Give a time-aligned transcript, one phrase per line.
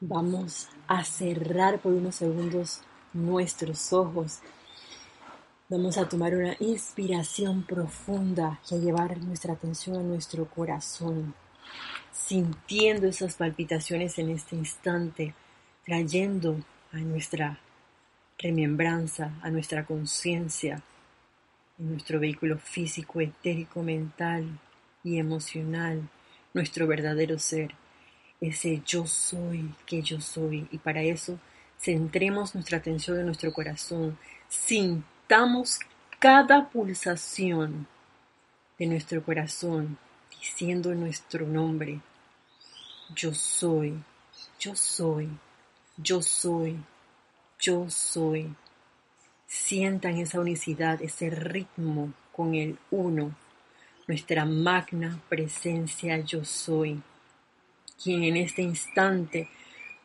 [0.00, 2.82] Vamos a cerrar por unos segundos
[3.14, 4.40] nuestros ojos.
[5.70, 11.34] Vamos a tomar una inspiración profunda y a llevar nuestra atención a nuestro corazón,
[12.12, 15.34] sintiendo esas palpitaciones en este instante,
[15.86, 16.60] trayendo
[16.92, 17.58] a nuestra
[18.38, 20.82] remembranza, a nuestra conciencia,
[21.78, 24.60] en nuestro vehículo físico, etérico, mental
[25.02, 26.06] y emocional,
[26.52, 27.85] nuestro verdadero ser
[28.40, 30.68] ese yo soy que yo soy.
[30.70, 31.38] Y para eso
[31.80, 35.78] centremos nuestra atención en nuestro corazón, sintamos
[36.18, 37.86] cada pulsación
[38.78, 39.98] de nuestro corazón
[40.30, 42.00] diciendo nuestro nombre.
[43.14, 44.02] Yo soy,
[44.58, 45.28] yo soy,
[45.96, 46.76] yo soy,
[47.58, 48.54] yo soy.
[49.46, 53.34] Sientan esa unicidad, ese ritmo con el uno,
[54.08, 57.00] nuestra magna presencia yo soy
[58.02, 59.48] quien en este instante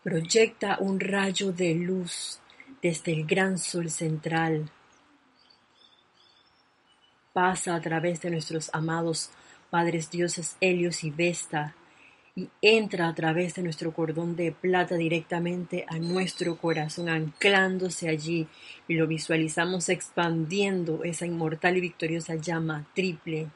[0.04, 2.40] proyecta un rayo de luz
[2.82, 4.70] desde el gran sol central.
[7.34, 9.30] Pasa a través de nuestros amados
[9.70, 11.76] padres dioses Helios y Vesta
[12.36, 18.48] y entra a través de nuestro cordón de plata directamente a nuestro corazón, anclándose allí
[18.88, 23.50] y lo visualizamos expandiendo esa inmortal y victoriosa llama triple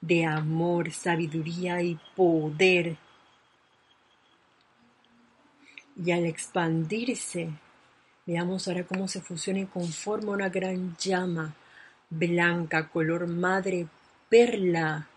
[0.00, 2.96] de amor, sabiduría y poder
[5.96, 7.50] y al expandirse,
[8.26, 11.54] veamos ahora cómo se fusiona y conforma una gran llama
[12.10, 13.86] blanca, color madre
[14.28, 15.08] perla,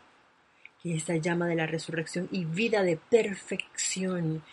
[0.82, 4.44] que es la llama de la resurrección y vida de perfección.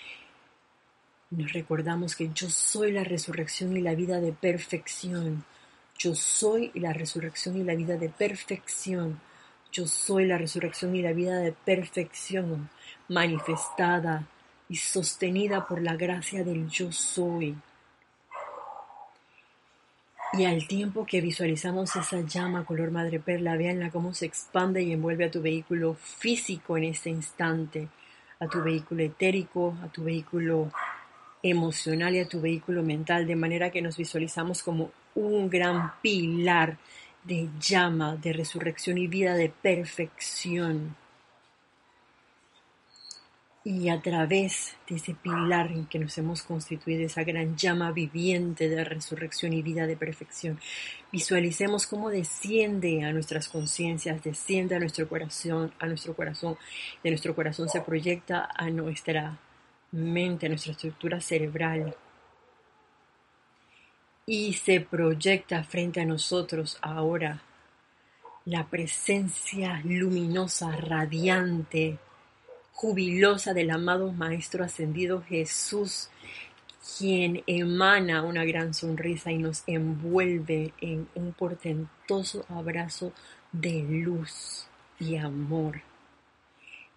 [1.30, 5.44] Nos recordamos que yo soy la resurrección y la vida de perfección.
[5.98, 9.20] Yo soy la resurrección y la vida de perfección.
[9.72, 12.68] Yo soy la resurrección y la vida de perfección
[13.08, 14.26] manifestada
[14.70, 17.56] y sostenida por la gracia del yo soy.
[20.32, 24.92] Y al tiempo que visualizamos esa llama color madre perla, veanla cómo se expande y
[24.92, 27.88] envuelve a tu vehículo físico en este instante,
[28.38, 30.70] a tu vehículo etérico, a tu vehículo
[31.42, 36.78] emocional y a tu vehículo mental, de manera que nos visualizamos como un gran pilar
[37.24, 40.94] de llama, de resurrección y vida de perfección.
[43.62, 48.70] Y a través de ese pilar en que nos hemos constituido, esa gran llama viviente
[48.70, 50.58] de resurrección y vida de perfección,
[51.12, 56.56] visualicemos cómo desciende a nuestras conciencias, desciende a nuestro corazón, a nuestro corazón,
[57.04, 59.38] de nuestro corazón se proyecta a nuestra
[59.92, 61.94] mente, a nuestra estructura cerebral.
[64.24, 67.42] Y se proyecta frente a nosotros ahora
[68.46, 71.98] la presencia luminosa, radiante,
[72.80, 76.08] jubilosa del amado Maestro ascendido Jesús,
[76.96, 83.12] quien emana una gran sonrisa y nos envuelve en un portentoso abrazo
[83.52, 84.66] de luz
[84.98, 85.82] y amor.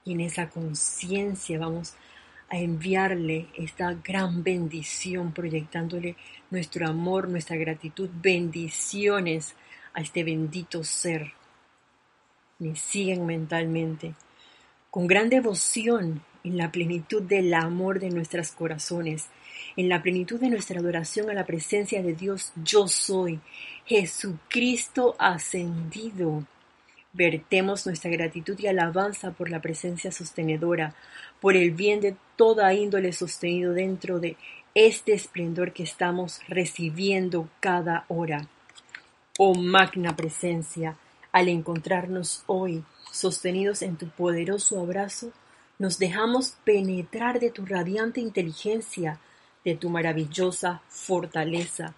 [0.06, 1.96] Y en esa conciencia vamos
[2.48, 6.16] a enviarle esta gran bendición, proyectándole
[6.50, 9.54] nuestro amor, nuestra gratitud, bendiciones
[9.94, 11.34] a este bendito ser.
[12.60, 14.16] Me siguen mentalmente
[14.94, 19.26] con gran devoción en la plenitud del amor de nuestros corazones,
[19.76, 23.40] en la plenitud de nuestra adoración a la presencia de Dios, yo soy
[23.88, 26.46] Jesucristo ascendido.
[27.12, 30.94] Vertemos nuestra gratitud y alabanza por la presencia sostenedora,
[31.42, 34.38] por el bien de toda índole sostenido dentro de
[34.76, 38.48] este esplendor que estamos recibiendo cada hora.
[39.40, 40.98] Oh magna presencia,
[41.32, 42.84] al encontrarnos hoy
[43.14, 45.32] sostenidos en tu poderoso abrazo,
[45.78, 49.20] nos dejamos penetrar de tu radiante inteligencia,
[49.64, 51.94] de tu maravillosa fortaleza,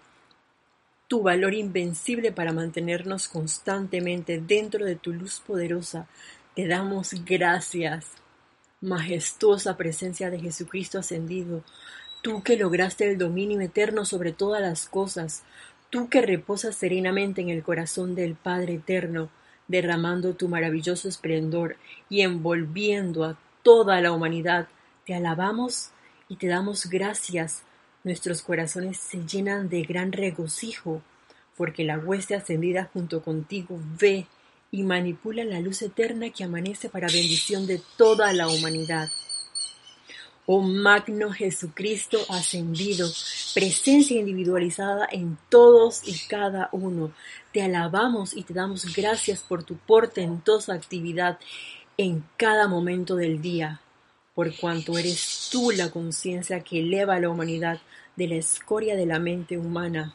[1.08, 6.06] tu valor invencible para mantenernos constantemente dentro de tu luz poderosa.
[6.54, 8.06] Te damos gracias,
[8.82, 11.64] majestuosa presencia de Jesucristo ascendido,
[12.22, 15.44] tú que lograste el dominio eterno sobre todas las cosas,
[15.88, 19.30] tú que reposas serenamente en el corazón del Padre eterno,
[19.68, 21.76] derramando tu maravilloso esplendor
[22.08, 24.68] y envolviendo a toda la humanidad.
[25.04, 25.90] Te alabamos
[26.28, 27.62] y te damos gracias.
[28.04, 31.02] Nuestros corazones se llenan de gran regocijo,
[31.56, 34.26] porque la hueste ascendida junto contigo ve
[34.70, 39.08] y manipula la luz eterna que amanece para bendición de toda la humanidad.
[40.48, 43.08] Oh magno Jesucristo ascendido,
[43.52, 47.10] presencia individualizada en todos y cada uno,
[47.52, 51.40] te alabamos y te damos gracias por tu portentosa actividad
[51.96, 53.80] en cada momento del día,
[54.36, 57.80] por cuanto eres tú la conciencia que eleva a la humanidad
[58.14, 60.14] de la escoria de la mente humana.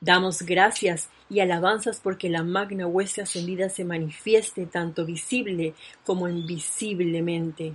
[0.00, 5.74] Damos gracias y alabanzas porque la magna hueste ascendida se manifieste tanto visible
[6.04, 7.74] como invisiblemente.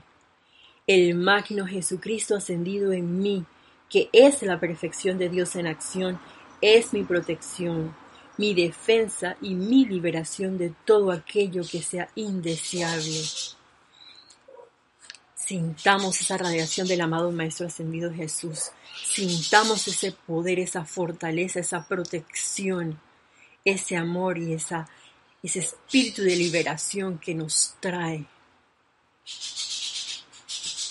[0.89, 3.45] El magno Jesucristo ascendido en mí,
[3.91, 6.19] que es la perfección de Dios en acción,
[6.61, 7.95] es mi protección,
[8.39, 13.21] mi defensa y mi liberación de todo aquello que sea indeseable.
[15.35, 18.71] Sintamos esa radiación del amado Maestro Ascendido Jesús.
[19.05, 22.99] Sintamos ese poder, esa fortaleza, esa protección,
[23.63, 24.89] ese amor y esa,
[25.43, 28.25] ese espíritu de liberación que nos trae.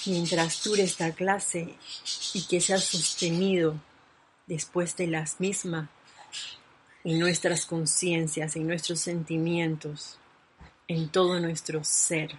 [0.08, 1.74] Mientras dure esta clase
[2.34, 3.78] y que sea sostenido
[4.46, 5.88] después de las mismas
[7.04, 10.18] en nuestras conciencias, en nuestros sentimientos,
[10.88, 12.30] en todo nuestro ser.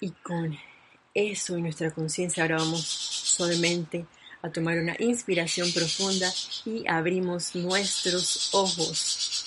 [0.00, 0.58] Y con
[1.14, 4.06] eso en nuestra conciencia ahora vamos suavemente
[4.42, 6.32] a tomar una inspiración profunda
[6.64, 9.37] y abrimos nuestros ojos.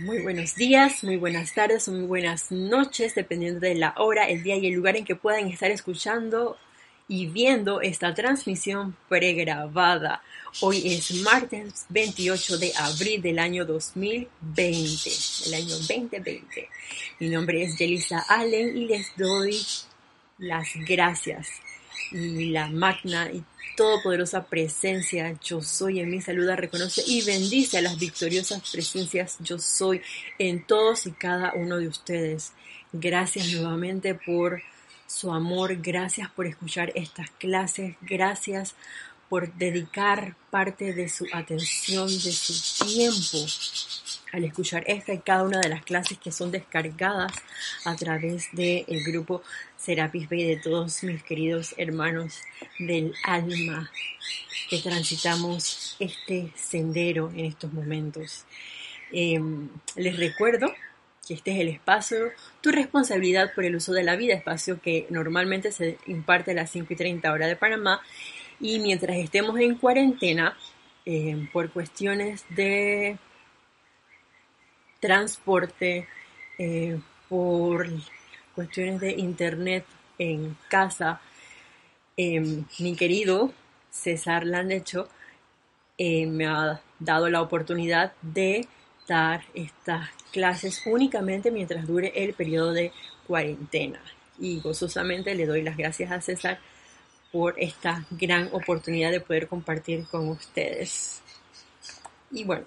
[0.00, 4.54] Muy buenos días, muy buenas tardes, muy buenas noches, dependiendo de la hora, el día
[4.54, 6.56] y el lugar en que puedan estar escuchando
[7.08, 10.22] y viendo esta transmisión pregrabada.
[10.60, 15.10] Hoy es martes 28 de abril del año 2020,
[15.46, 16.68] el año 2020.
[17.18, 19.60] Mi nombre es Jelisa Allen y les doy
[20.38, 21.48] las gracias
[22.12, 23.42] y la magna y
[23.78, 29.56] todopoderosa presencia yo soy en mi saluda, reconoce y bendice a las victoriosas presencias yo
[29.60, 30.02] soy
[30.40, 32.50] en todos y cada uno de ustedes.
[32.92, 34.62] Gracias nuevamente por
[35.06, 38.74] su amor, gracias por escuchar estas clases, gracias
[39.28, 43.46] por dedicar parte de su atención, de su tiempo
[44.32, 47.32] al escuchar esta y cada una de las clases que son descargadas
[47.84, 49.42] a través del grupo
[49.76, 52.42] Serapis Bay de todos mis queridos hermanos
[52.78, 53.90] del alma
[54.68, 58.44] que transitamos este sendero en estos momentos.
[59.12, 60.74] Em, les recuerdo
[61.26, 65.06] que este es el espacio, tu responsabilidad por el uso de la vida, espacio que
[65.10, 68.00] normalmente se imparte a las 5 y 30 horas de Panamá
[68.60, 70.56] y mientras estemos en cuarentena,
[71.06, 73.18] eh, por cuestiones de
[75.00, 76.06] transporte,
[76.58, 76.98] eh,
[77.28, 77.86] por
[78.54, 79.84] cuestiones de internet
[80.18, 81.20] en casa,
[82.16, 83.52] eh, mi querido
[83.90, 85.08] César Landecho
[85.98, 88.68] me ha dado la oportunidad de
[89.08, 92.92] dar estas clases únicamente mientras dure el periodo de
[93.26, 94.00] cuarentena.
[94.38, 96.60] Y gozosamente le doy las gracias a César
[97.32, 101.22] por esta gran oportunidad de poder compartir con ustedes.
[102.30, 102.64] Y bueno,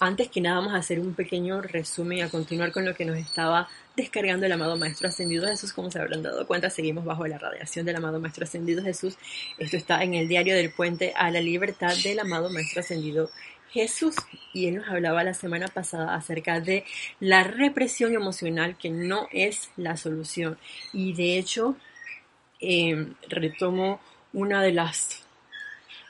[0.00, 3.04] antes que nada vamos a hacer un pequeño resumen y a continuar con lo que
[3.04, 5.74] nos estaba descargando el amado Maestro Ascendido Jesús.
[5.74, 9.18] Como se habrán dado cuenta, seguimos bajo la radiación del amado Maestro Ascendido Jesús.
[9.58, 13.30] Esto está en el diario del puente a la libertad del amado Maestro Ascendido
[13.70, 14.16] Jesús.
[14.54, 16.84] Y él nos hablaba la semana pasada acerca de
[17.20, 20.56] la represión emocional que no es la solución.
[20.94, 21.76] Y de hecho,
[22.58, 24.00] eh, retomo
[24.32, 25.26] una de las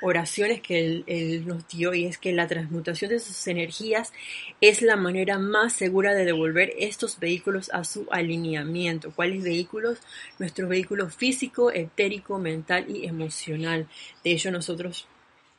[0.02, 4.12] oraciones que él, nos dio y es que la transmutación de sus energías
[4.60, 9.12] es la manera más segura de devolver estos vehículos a su alineamiento.
[9.12, 9.98] ¿Cuáles vehículos?
[10.38, 13.88] Nuestro vehículo físico, etérico, mental y emocional.
[14.24, 15.06] De hecho, nosotros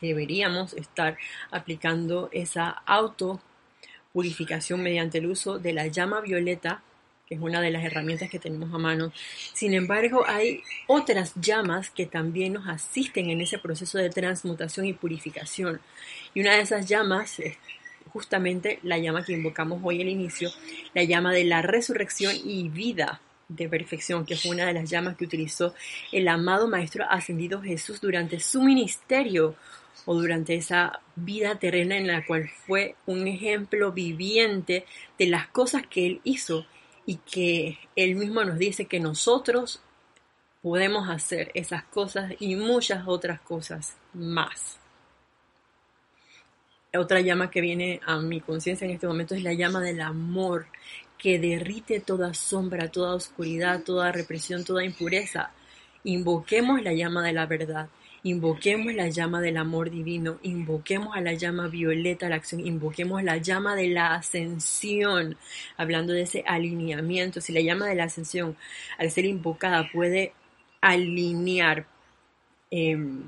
[0.01, 1.17] deberíamos estar
[1.51, 3.41] aplicando esa auto
[4.13, 6.83] purificación mediante el uso de la llama violeta
[7.31, 9.13] es una de las herramientas que tenemos a mano.
[9.53, 14.93] Sin embargo, hay otras llamas que también nos asisten en ese proceso de transmutación y
[14.93, 15.79] purificación.
[16.33, 17.55] Y una de esas llamas es
[18.11, 20.49] justamente la llama que invocamos hoy al inicio,
[20.93, 25.15] la llama de la resurrección y vida de perfección, que fue una de las llamas
[25.15, 25.73] que utilizó
[26.11, 29.55] el amado Maestro Ascendido Jesús durante su ministerio
[30.05, 34.85] o durante esa vida terrena en la cual fue un ejemplo viviente
[35.17, 36.65] de las cosas que él hizo
[37.05, 39.81] y que Él mismo nos dice que nosotros
[40.61, 44.77] podemos hacer esas cosas y muchas otras cosas más.
[46.93, 50.67] Otra llama que viene a mi conciencia en este momento es la llama del amor,
[51.17, 55.51] que derrite toda sombra, toda oscuridad, toda represión, toda impureza.
[56.03, 57.87] Invoquemos la llama de la verdad
[58.23, 63.37] Invoquemos la llama del amor divino, invoquemos a la llama violeta la acción, invoquemos la
[63.37, 65.37] llama de la ascensión,
[65.75, 67.41] hablando de ese alineamiento.
[67.41, 68.55] Si la llama de la ascensión,
[68.99, 70.33] al ser invocada, puede
[70.81, 71.87] alinear
[72.69, 73.23] em,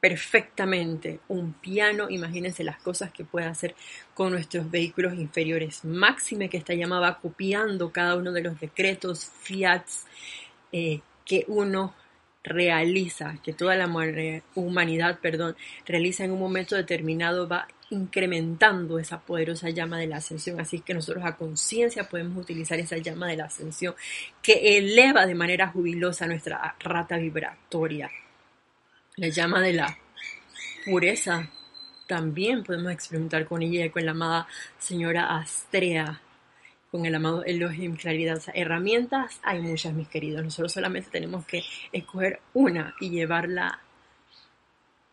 [0.00, 3.76] perfectamente un piano, imagínense las cosas que puede hacer
[4.14, 5.84] con nuestros vehículos inferiores.
[5.84, 10.06] Máxime que esta llama va copiando cada uno de los decretos, fiats,
[10.72, 11.94] eh, que uno
[12.44, 13.86] realiza, que toda la
[14.54, 20.60] humanidad, perdón, realiza en un momento determinado va incrementando esa poderosa llama de la ascensión.
[20.60, 23.94] Así que nosotros a conciencia podemos utilizar esa llama de la ascensión
[24.42, 28.10] que eleva de manera jubilosa nuestra rata vibratoria.
[29.16, 29.98] La llama de la
[30.84, 31.48] pureza
[32.06, 34.46] también podemos experimentar con ella y con la amada
[34.78, 36.20] señora Astrea
[36.94, 38.40] con el amado Elohim Claridad.
[38.54, 40.44] herramientas hay muchas, mis queridos.
[40.44, 43.80] Nosotros solamente tenemos que escoger una y llevarla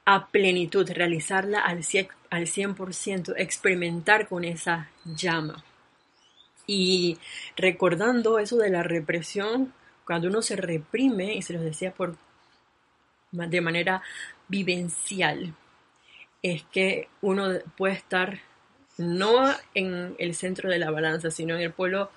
[0.06, 5.64] a plenitud, realizarla al 100%, experimentar con esa llama.
[6.68, 7.18] Y
[7.58, 9.74] recordando eso de la represión,
[10.06, 12.16] cuando uno se reprime, y se los decía por,
[13.32, 14.04] de manera
[14.48, 15.56] vivencial,
[16.44, 18.40] es que uno puede estar
[19.02, 22.12] no en el centro de la balanza, sino en el polo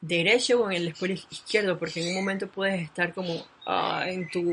[0.00, 4.28] derecho o en el polo izquierdo, porque en un momento puedes estar como ah, en
[4.28, 4.52] tu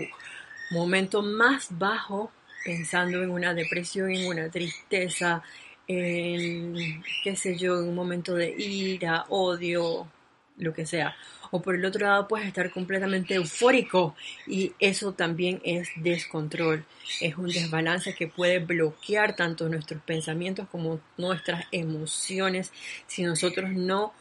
[0.72, 2.31] momento más bajo,
[2.63, 5.43] pensando en una depresión, en una tristeza,
[5.88, 10.08] en, qué sé yo, en un momento de ira, odio,
[10.58, 11.15] lo que sea
[11.51, 14.15] o por el otro lado puedes estar completamente eufórico
[14.48, 16.86] y eso también es descontrol,
[17.20, 22.72] es un desbalance que puede bloquear tanto nuestros pensamientos como nuestras emociones.
[23.05, 24.13] Si nosotros no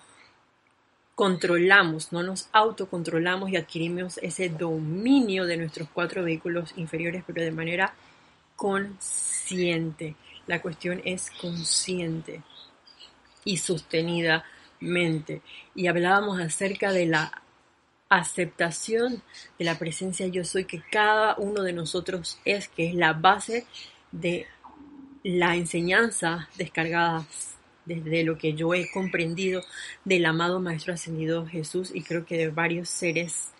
[1.14, 7.52] controlamos, no nos autocontrolamos y adquirimos ese dominio de nuestros cuatro vehículos inferiores, pero de
[7.52, 7.94] manera
[8.56, 10.16] consciente.
[10.46, 12.42] La cuestión es consciente
[13.44, 14.44] y sostenida
[14.80, 15.42] mente.
[15.74, 17.42] Y hablábamos acerca de la
[18.08, 19.22] aceptación
[19.58, 23.66] de la presencia yo soy que cada uno de nosotros es, que es la base
[24.10, 24.46] de
[25.22, 27.24] la enseñanza descargada
[27.84, 29.62] desde lo que yo he comprendido
[30.04, 33.52] del amado Maestro Ascendido Jesús y creo que de varios seres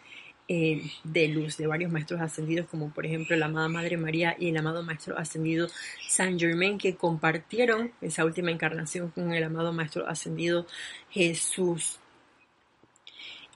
[0.53, 4.49] eh, de luz de varios maestros ascendidos, como por ejemplo la amada Madre María y
[4.49, 5.69] el amado Maestro Ascendido
[6.09, 10.67] San Germain, que compartieron esa última encarnación con el amado Maestro Ascendido
[11.09, 12.01] Jesús.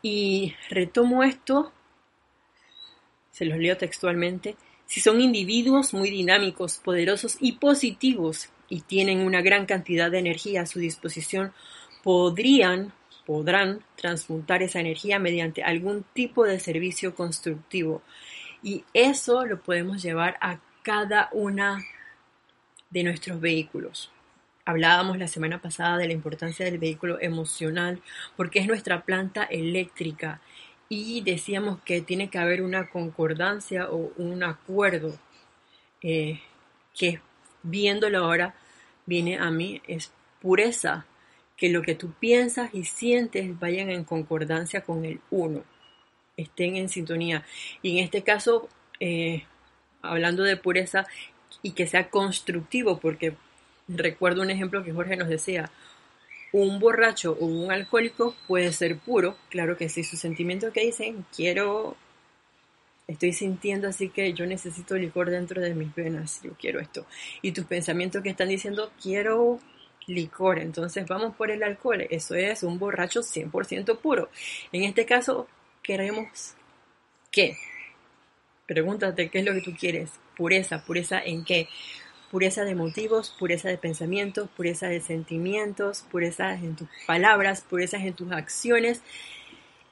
[0.02, 1.72] Y retomo esto,
[3.32, 4.54] se los leo textualmente,
[4.86, 10.62] si son individuos muy dinámicos, poderosos y positivos y tienen una gran cantidad de energía
[10.62, 11.52] a su disposición,
[12.04, 12.92] podrían
[13.26, 18.02] podrán transmutar esa energía mediante algún tipo de servicio constructivo.
[18.62, 21.82] Y eso lo podemos llevar a cada una
[22.90, 24.10] de nuestros vehículos.
[24.64, 28.00] Hablábamos la semana pasada de la importancia del vehículo emocional
[28.36, 30.40] porque es nuestra planta eléctrica
[30.88, 35.18] y decíamos que tiene que haber una concordancia o un acuerdo
[36.02, 36.40] eh,
[36.94, 37.20] que
[37.62, 38.54] viéndolo ahora
[39.06, 41.06] viene a mí es pureza
[41.56, 45.64] que lo que tú piensas y sientes vayan en concordancia con el uno,
[46.36, 47.44] estén en sintonía.
[47.82, 48.68] Y en este caso,
[49.00, 49.44] eh,
[50.02, 51.06] hablando de pureza
[51.62, 53.34] y que sea constructivo, porque
[53.88, 55.70] recuerdo un ejemplo que Jorge nos decía,
[56.52, 61.24] un borracho o un alcohólico puede ser puro, claro que sí, sus sentimientos que dicen,
[61.34, 61.96] quiero,
[63.08, 67.06] estoy sintiendo así que yo necesito licor dentro de mis venas, yo quiero esto.
[67.42, 69.58] Y tus pensamientos que están diciendo, quiero
[70.06, 70.58] licor.
[70.58, 72.06] Entonces vamos por el alcohol.
[72.10, 74.28] Eso es un borracho 100% puro.
[74.72, 75.48] En este caso,
[75.82, 76.54] queremos
[77.30, 77.56] qué?
[78.66, 80.10] Pregúntate qué es lo que tú quieres.
[80.36, 80.84] Pureza.
[80.84, 81.68] ¿Pureza en qué?
[82.30, 88.14] Pureza de motivos, pureza de pensamientos, pureza de sentimientos, pureza en tus palabras, pureza en
[88.14, 89.02] tus acciones,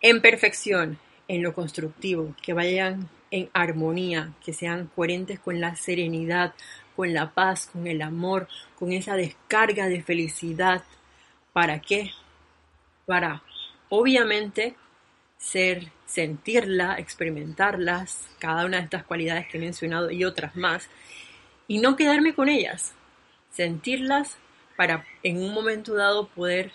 [0.00, 6.54] en perfección, en lo constructivo, que vayan en armonía, que sean coherentes con la serenidad,
[6.96, 10.82] con la paz, con el amor, con esa descarga de felicidad.
[11.52, 12.10] ¿Para qué?
[13.06, 13.42] Para,
[13.88, 14.76] obviamente,
[15.38, 20.88] ser, sentirla, experimentarlas, cada una de estas cualidades que he mencionado y otras más,
[21.66, 22.94] y no quedarme con ellas,
[23.50, 24.36] sentirlas
[24.76, 26.72] para en un momento dado poder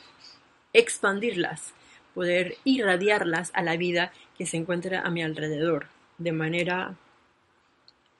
[0.74, 1.74] expandirlas,
[2.14, 6.96] poder irradiarlas a la vida que se encuentra a mi alrededor, de manera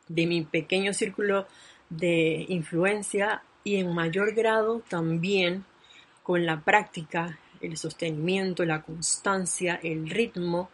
[0.08, 1.48] de mi pequeño círculo
[1.90, 5.66] de influencia y en mayor grado también
[6.24, 10.70] con la práctica, el sostenimiento, la constancia, el ritmo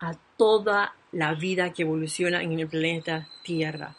[0.00, 3.96] a toda la vida que evoluciona en el planeta Tierra.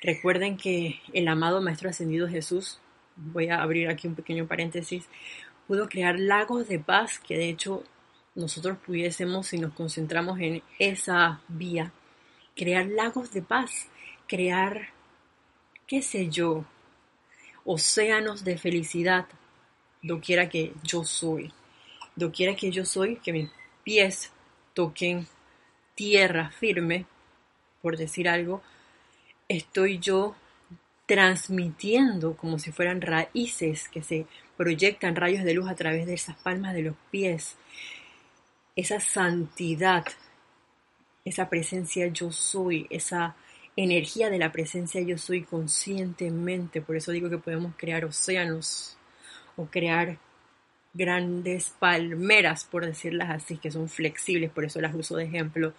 [0.00, 2.80] Recuerden que el amado Maestro Ascendido Jesús,
[3.16, 5.08] voy a abrir aquí un pequeño paréntesis,
[5.68, 7.84] pudo crear lagos de paz que de hecho
[8.34, 11.92] nosotros pudiésemos, si nos concentramos en esa vía,
[12.56, 13.88] crear lagos de paz,
[14.26, 14.88] crear
[15.92, 16.64] qué sé yo,
[17.66, 19.26] océanos de felicidad,
[20.00, 21.52] doquiera que yo soy,
[22.16, 23.50] doquiera que yo soy, que mis
[23.84, 24.32] pies
[24.72, 25.26] toquen
[25.94, 27.04] tierra firme,
[27.82, 28.62] por decir algo,
[29.48, 30.34] estoy yo
[31.04, 34.24] transmitiendo como si fueran raíces que se
[34.56, 37.58] proyectan rayos de luz a través de esas palmas de los pies,
[38.76, 40.06] esa santidad,
[41.26, 43.36] esa presencia yo soy, esa
[43.76, 48.96] energía de la presencia yo soy conscientemente, por eso digo que podemos crear océanos
[49.56, 50.18] o crear
[50.94, 55.72] grandes palmeras, por decirlas así, que son flexibles, por eso las uso de ejemplo,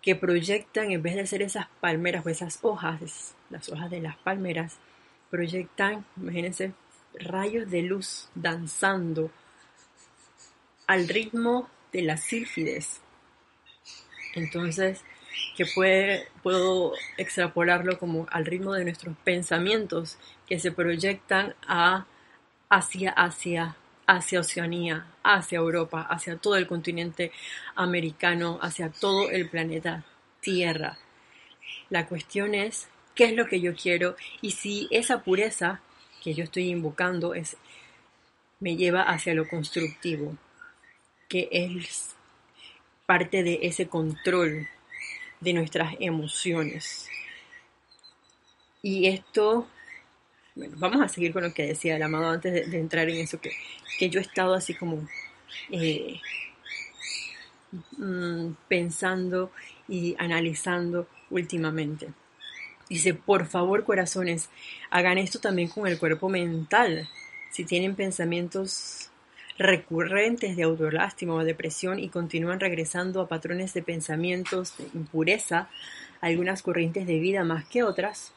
[0.00, 4.16] que proyectan, en vez de ser esas palmeras o esas hojas, las hojas de las
[4.16, 4.78] palmeras,
[5.30, 6.72] proyectan, imagínense,
[7.14, 9.30] rayos de luz danzando
[10.86, 13.00] al ritmo de las sílfides.
[14.34, 15.02] Entonces,
[15.56, 22.06] que puede, puedo extrapolarlo como al ritmo de nuestros pensamientos que se proyectan a,
[22.68, 27.32] hacia Asia, hacia Oceanía, hacia Europa, hacia todo el continente
[27.74, 30.04] americano, hacia todo el planeta
[30.40, 30.98] Tierra.
[31.88, 35.80] La cuestión es qué es lo que yo quiero y si esa pureza
[36.22, 37.56] que yo estoy invocando es,
[38.60, 40.36] me lleva hacia lo constructivo,
[41.28, 42.14] que es
[43.06, 44.68] parte de ese control
[45.42, 47.08] de nuestras emociones.
[48.80, 49.66] Y esto,
[50.54, 53.40] bueno, vamos a seguir con lo que decía el amado antes de, entrar en eso,
[53.40, 53.52] que,
[53.98, 55.08] que, yo he estado así como
[55.70, 56.20] eh,
[57.96, 59.50] mm, pensando
[59.88, 62.08] y analizando últimamente.
[62.88, 64.48] Dice, por favor, corazones,
[64.90, 67.08] hagan esto también con el cuerpo mental.
[67.50, 69.11] Si tienen pensamientos
[69.58, 75.68] recurrentes de autolástima o depresión y continúan regresando a patrones de pensamientos de impureza,
[76.20, 78.32] algunas corrientes de vida más que otras,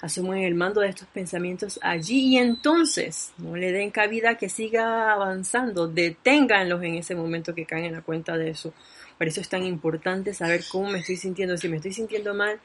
[0.00, 5.12] asumen el mando de estos pensamientos allí y entonces no le den cabida que siga
[5.12, 8.72] avanzando, deténganlos en ese momento que caen en la cuenta de eso.
[9.18, 11.56] Por eso es tan importante saber cómo me estoy sintiendo.
[11.58, 12.58] Si me estoy sintiendo mal,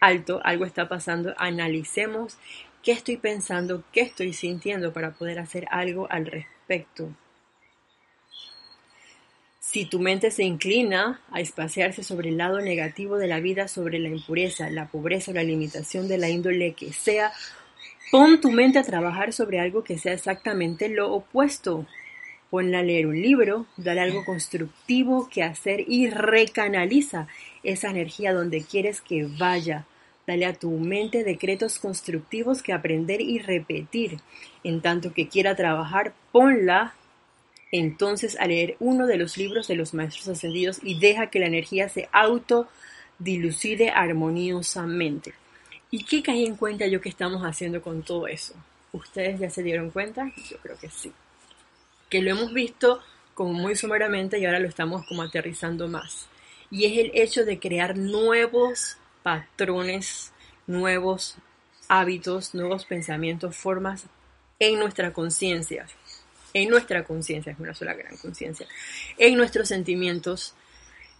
[0.00, 2.36] alto, algo está pasando, analicemos
[2.82, 6.61] qué estoy pensando, qué estoy sintiendo para poder hacer algo al respecto.
[9.72, 13.98] Si tu mente se inclina a espaciarse sobre el lado negativo de la vida, sobre
[13.98, 17.32] la impureza, la pobreza o la limitación de la índole que sea,
[18.10, 21.86] pon tu mente a trabajar sobre algo que sea exactamente lo opuesto.
[22.50, 27.28] Ponla a leer un libro, dale algo constructivo que hacer y recanaliza
[27.62, 29.86] esa energía donde quieres que vaya.
[30.26, 34.18] Dale a tu mente decretos constructivos que aprender y repetir.
[34.62, 36.94] En tanto que quiera trabajar, ponla
[37.72, 41.46] entonces a leer uno de los libros de los maestros ascendidos y deja que la
[41.46, 45.34] energía se autodilucide armoniosamente.
[45.90, 48.54] ¿Y qué caí en cuenta yo que estamos haciendo con todo eso?
[48.92, 50.30] ¿Ustedes ya se dieron cuenta?
[50.48, 51.12] Yo creo que sí.
[52.08, 53.00] Que lo hemos visto
[53.34, 56.28] como muy someramente y ahora lo estamos como aterrizando más.
[56.70, 60.32] Y es el hecho de crear nuevos patrones,
[60.66, 61.36] nuevos
[61.88, 64.06] hábitos, nuevos pensamientos, formas
[64.58, 65.86] en nuestra conciencia,
[66.54, 68.66] en nuestra conciencia, es una sola gran conciencia,
[69.18, 70.54] en nuestros sentimientos,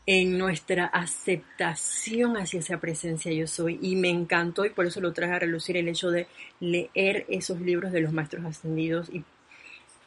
[0.06, 3.78] en nuestra aceptación hacia esa presencia yo soy.
[3.80, 6.26] Y me encantó y por eso lo traje a relucir el hecho de
[6.60, 9.24] leer esos libros de los maestros ascendidos y,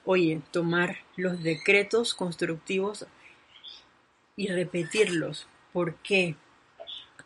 [0.03, 3.05] oye, tomar los decretos constructivos
[4.35, 5.47] y repetirlos.
[5.71, 6.35] ¿Por qué?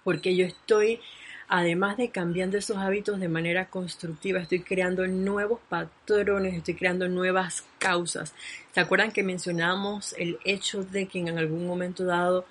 [0.03, 0.99] Porque yo estoy,
[1.47, 7.63] además de cambiando esos hábitos de manera constructiva, estoy creando nuevos patrones, estoy creando nuevas
[7.77, 8.33] causas.
[8.73, 12.45] ¿Se acuerdan que mencionamos el hecho de que en algún momento dado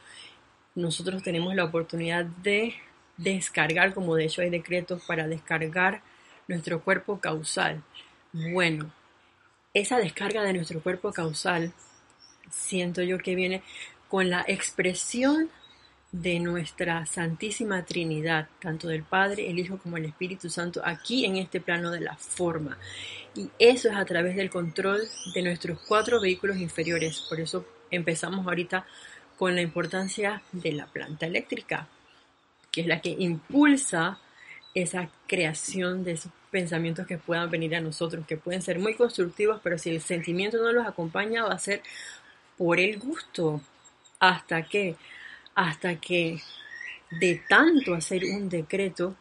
[0.74, 2.74] nosotros tenemos la oportunidad de
[3.16, 6.02] descargar, como de hecho hay decretos para descargar
[6.46, 7.82] nuestro cuerpo causal?
[8.32, 8.92] Bueno,
[9.74, 11.72] esa descarga de nuestro cuerpo causal,
[12.50, 13.62] siento yo que viene
[14.08, 15.50] con la expresión
[16.12, 21.36] de nuestra Santísima Trinidad, tanto del Padre, el Hijo como el Espíritu Santo, aquí en
[21.36, 22.78] este plano de la forma.
[23.34, 25.02] Y eso es a través del control
[25.34, 27.20] de nuestros cuatro vehículos inferiores.
[27.28, 28.86] Por eso empezamos ahorita
[29.38, 31.86] con la importancia de la planta eléctrica,
[32.72, 34.18] que es la que impulsa
[34.74, 39.60] esa creación de esos pensamientos que puedan venir a nosotros, que pueden ser muy constructivos,
[39.62, 41.82] pero si el sentimiento no los acompaña, va a ser
[42.56, 43.60] por el gusto.
[44.20, 44.96] Hasta que
[45.58, 46.40] hasta que
[47.10, 49.16] de tanto hacer un decreto,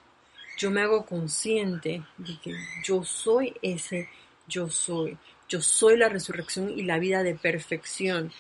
[0.60, 4.08] yo me hago consciente de que yo soy ese
[4.48, 5.18] yo soy.
[5.50, 8.32] Yo soy la resurrección y la vida de perfección.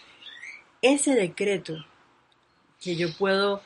[0.80, 1.74] Ese decreto
[2.80, 3.64] que yo puedo,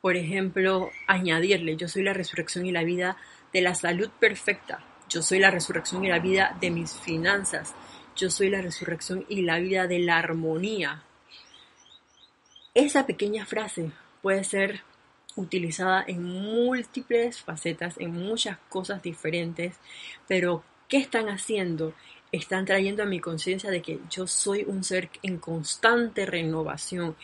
[0.00, 3.18] por ejemplo, añadirle, yo soy la resurrección y la vida
[3.52, 4.82] de la salud perfecta.
[5.10, 7.74] Yo soy la resurrección y la vida de mis finanzas.
[8.16, 11.04] Yo soy la resurrección y la vida de la armonía
[12.74, 14.82] esa pequeña frase puede ser
[15.36, 19.76] utilizada en múltiples facetas, en muchas cosas diferentes,
[20.28, 21.94] pero ¿qué están haciendo?
[22.32, 27.16] Están trayendo a mi conciencia de que yo soy un ser en constante renovación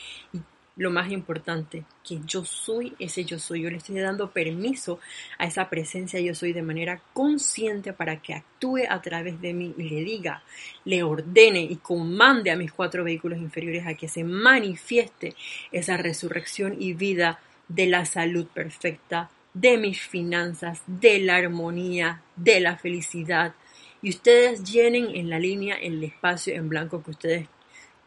[0.81, 3.61] lo más importante, que yo soy ese yo soy.
[3.61, 4.99] Yo le estoy dando permiso
[5.37, 9.75] a esa presencia yo soy de manera consciente para que actúe a través de mí
[9.77, 10.43] y le diga,
[10.87, 15.35] le ordene y comande a mis cuatro vehículos inferiores a que se manifieste
[15.71, 22.59] esa resurrección y vida de la salud perfecta, de mis finanzas, de la armonía, de
[22.59, 23.53] la felicidad.
[24.01, 27.49] Y ustedes llenen en la línea el espacio en blanco que ustedes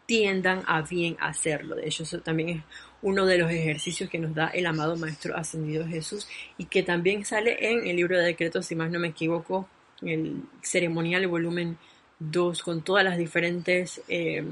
[0.05, 1.75] tiendan a bien hacerlo.
[1.75, 2.63] De hecho, eso también es
[3.01, 7.25] uno de los ejercicios que nos da el amado Maestro Ascendido Jesús y que también
[7.25, 9.67] sale en el libro de decretos, si más no me equivoco,
[10.01, 11.77] el ceremonial volumen
[12.19, 14.45] 2, con todas las diferentes eh,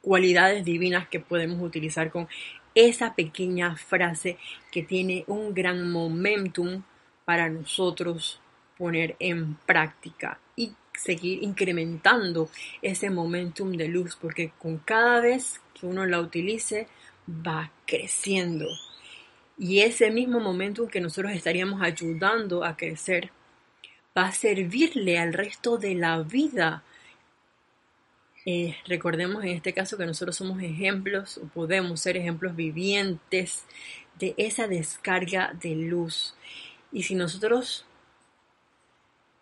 [0.00, 2.28] cualidades divinas que podemos utilizar con
[2.74, 4.38] esa pequeña frase
[4.70, 6.82] que tiene un gran momentum
[7.24, 8.40] para nosotros
[8.78, 10.38] poner en práctica
[10.94, 12.50] seguir incrementando
[12.82, 16.86] ese momentum de luz porque con cada vez que uno la utilice
[17.28, 18.66] va creciendo
[19.58, 23.30] y ese mismo momentum que nosotros estaríamos ayudando a crecer
[24.16, 26.82] va a servirle al resto de la vida
[28.44, 33.64] eh, recordemos en este caso que nosotros somos ejemplos, o podemos ser ejemplos vivientes
[34.18, 36.34] de esa descarga de luz.
[36.90, 37.86] Y si nosotros,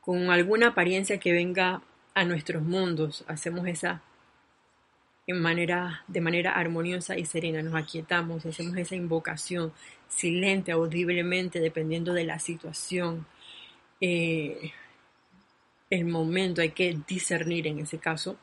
[0.01, 1.83] con alguna apariencia que venga
[2.15, 4.03] a nuestros mundos, hacemos esa
[5.27, 9.73] en manera, de manera armoniosa y serena, nos aquietamos, hacemos esa invocación
[10.09, 13.27] silente, audiblemente, dependiendo de la situación,
[14.01, 14.73] eh,
[15.89, 18.39] el momento, hay que discernir en ese caso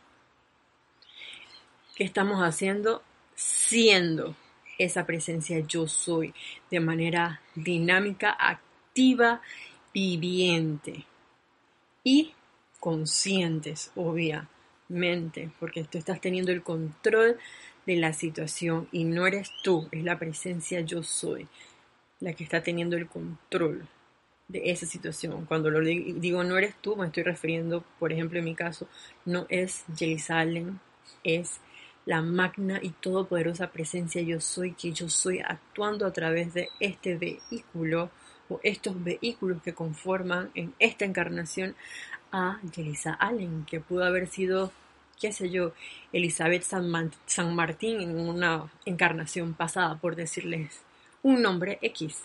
[1.98, 3.02] ¿Qué estamos haciendo?
[3.34, 4.36] Siendo
[4.78, 6.32] esa presencia yo soy
[6.70, 9.42] de manera dinámica, activa,
[9.92, 11.06] viviente
[12.08, 12.34] y
[12.80, 17.38] conscientes, obviamente, porque tú estás teniendo el control
[17.86, 21.50] de la situación y no eres tú, es la presencia yo soy
[22.22, 23.86] la que está teniendo el control
[24.48, 25.46] de esa situación.
[25.48, 28.88] Cuando lo digo no eres tú, me estoy refiriendo, por ejemplo, en mi caso,
[29.26, 29.84] no es
[30.30, 30.80] Allen,
[31.26, 31.60] es
[32.06, 37.16] la magna y todopoderosa presencia yo soy que yo soy actuando a través de este
[37.16, 38.12] vehículo
[38.50, 41.76] o estos vehículos que conforman en esta encarnación
[42.32, 44.72] a Yelisa Allen, que pudo haber sido,
[45.20, 45.74] qué sé yo,
[46.14, 50.82] Elizabeth San, San Martín en una encarnación pasada, por decirles
[51.24, 52.24] un nombre X.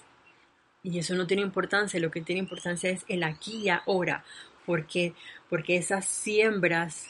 [0.82, 4.24] Y eso no tiene importancia, lo que tiene importancia es el aquí y ahora,
[4.66, 5.14] porque
[5.48, 7.06] porque esas siembras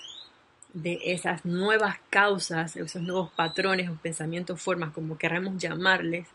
[0.73, 6.27] de esas nuevas causas, esos nuevos patrones o pensamientos, formas, como queramos llamarles,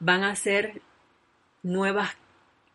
[0.00, 0.82] van a ser
[1.62, 2.08] nuevos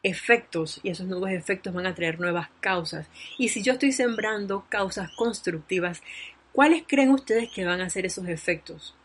[0.03, 3.07] efectos y esos nuevos efectos van a traer nuevas causas.
[3.37, 6.01] Y si yo estoy sembrando causas constructivas,
[6.51, 8.95] ¿cuáles creen ustedes que van a ser esos efectos?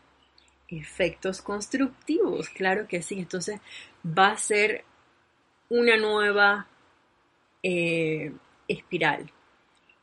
[0.67, 3.19] Efectos constructivos, claro que sí.
[3.19, 3.59] Entonces
[4.05, 4.83] va a ser
[5.69, 6.67] una nueva
[7.63, 8.33] eh,
[8.67, 9.31] espiral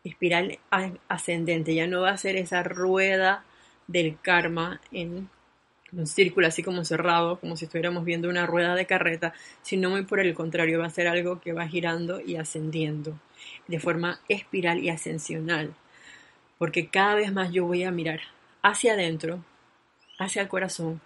[0.05, 0.59] espiral
[1.09, 3.45] ascendente, ya no va a ser esa rueda
[3.87, 5.31] del karma en
[5.97, 10.03] un círculo así como cerrado, como si estuviéramos viendo una rueda de carreta, sino muy
[10.05, 13.19] por el contrario, va a ser algo que va girando y ascendiendo
[13.69, 15.75] de forma espiral y ascensional,
[16.59, 18.21] porque cada vez más yo voy a mirar
[18.63, 19.45] hacia adentro,
[20.19, 21.01] hacia el corazón,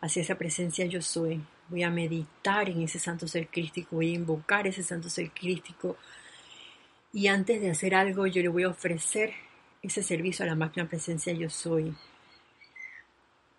[0.00, 4.16] hacia esa presencia yo soy, voy a meditar en ese santo ser crístico, voy a
[4.16, 5.96] invocar ese santo ser crístico,
[7.12, 9.34] y antes de hacer algo, yo le voy a ofrecer
[9.82, 11.94] ese servicio a la máquina presencia yo soy.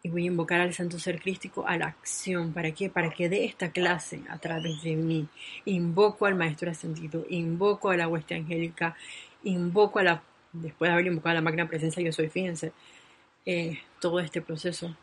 [0.05, 2.51] Y voy a invocar al Santo Ser Crístico a la acción.
[2.51, 2.89] ¿Para qué?
[2.89, 5.27] Para que dé esta clase a través de mí.
[5.63, 8.97] Invoco al Maestro Ascendido, invoco a la hueste angélica,
[9.43, 12.73] invoco a la, después de haber invocado a la máquina presencia yo soy, fíjense,
[13.45, 14.93] eh, todo este proceso.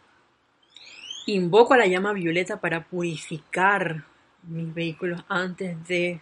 [1.26, 4.04] Invoco a la llama violeta para purificar
[4.42, 6.20] mis vehículos antes de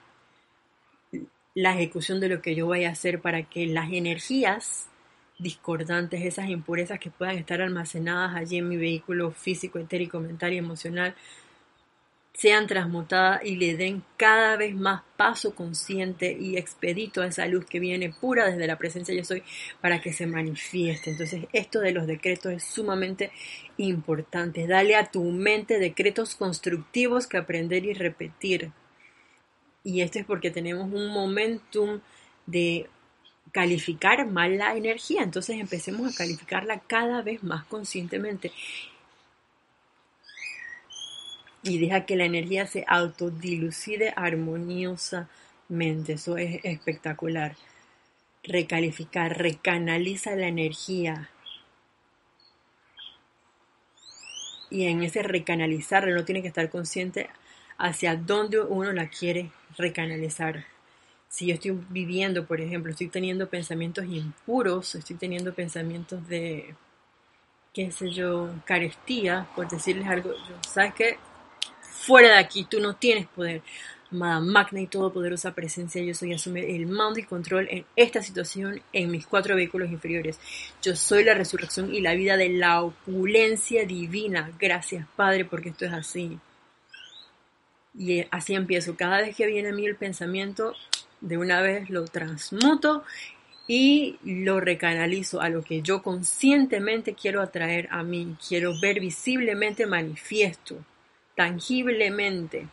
[1.54, 4.88] la ejecución de lo que yo vaya a hacer para que las energías
[5.38, 10.58] discordantes, esas impurezas que puedan estar almacenadas allí en mi vehículo físico, etérico, mental y
[10.58, 11.14] emocional,
[12.32, 17.64] sean transmutadas y le den cada vez más paso consciente y expedito a esa luz
[17.66, 19.42] que viene pura desde la presencia yo soy
[19.80, 21.10] para que se manifieste.
[21.10, 23.32] Entonces esto de los decretos es sumamente
[23.76, 24.68] importante.
[24.68, 28.70] Dale a tu mente decretos constructivos que aprender y repetir
[29.88, 32.00] y esto es porque tenemos un momentum
[32.46, 32.88] de
[33.52, 35.22] calificar mal la energía.
[35.22, 38.52] Entonces empecemos a calificarla cada vez más conscientemente.
[41.62, 46.14] Y deja que la energía se autodilucide armoniosamente.
[46.14, 47.56] Eso es espectacular.
[48.44, 51.30] Recalificar, recanaliza la energía.
[54.70, 57.28] Y en ese recanalizar uno tiene que estar consciente
[57.78, 60.66] hacia dónde uno la quiere recanalizar
[61.28, 66.74] si yo estoy viviendo, por ejemplo, estoy teniendo pensamientos impuros, estoy teniendo pensamientos de,
[67.74, 70.32] qué sé yo, carestía, por decirles algo,
[70.66, 71.18] ¿sabes qué?
[71.80, 73.62] Fuera de aquí, tú no tienes poder.
[74.10, 78.80] Amada magna y todopoderosa presencia, yo soy asume el mando y control en esta situación
[78.94, 80.40] en mis cuatro vehículos inferiores.
[80.80, 84.50] Yo soy la resurrección y la vida de la opulencia divina.
[84.58, 86.38] Gracias, Padre, porque esto es así.
[87.98, 88.96] Y así empiezo.
[88.96, 90.74] Cada vez que viene a mí el pensamiento,
[91.20, 93.04] de una vez lo transmuto
[93.66, 99.86] y lo recanalizo a lo que yo conscientemente quiero atraer a mí, quiero ver visiblemente
[99.86, 100.76] manifiesto,
[101.36, 102.66] tangiblemente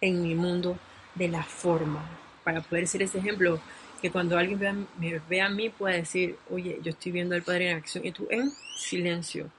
[0.00, 0.78] en mi mundo
[1.14, 2.04] de la forma.
[2.42, 3.60] Para poder ser ese ejemplo,
[4.00, 7.70] que cuando alguien me ve a mí pueda decir, oye, yo estoy viendo al Padre
[7.70, 9.50] en acción y tú en silencio,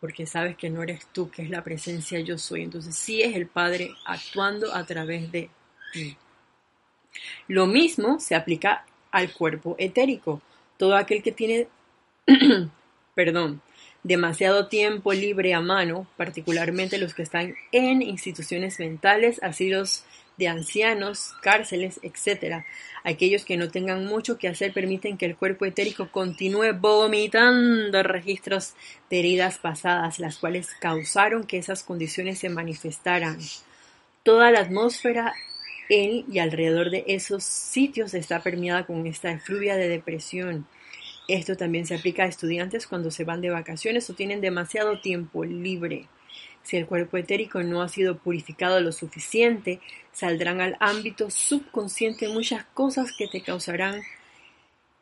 [0.00, 2.62] porque sabes que no eres tú, que es la presencia yo soy.
[2.62, 5.50] Entonces sí es el Padre actuando a través de
[5.92, 6.16] ti.
[7.46, 10.40] Lo mismo se aplica al cuerpo etérico.
[10.76, 11.68] Todo aquel que tiene,
[13.14, 13.62] perdón,
[14.02, 20.04] demasiado tiempo libre a mano, particularmente los que están en instituciones mentales, asilos
[20.38, 22.64] de ancianos, cárceles, etc.
[23.02, 28.74] Aquellos que no tengan mucho que hacer permiten que el cuerpo etérico continúe vomitando registros
[29.10, 33.38] de heridas pasadas, las cuales causaron que esas condiciones se manifestaran.
[34.22, 35.34] Toda la atmósfera
[35.88, 40.66] en y alrededor de esos sitios está permeada con esta efluvia de depresión.
[41.28, 45.44] Esto también se aplica a estudiantes cuando se van de vacaciones o tienen demasiado tiempo
[45.44, 46.06] libre.
[46.62, 49.80] Si el cuerpo etérico no ha sido purificado lo suficiente,
[50.12, 54.02] saldrán al ámbito subconsciente muchas cosas que te causarán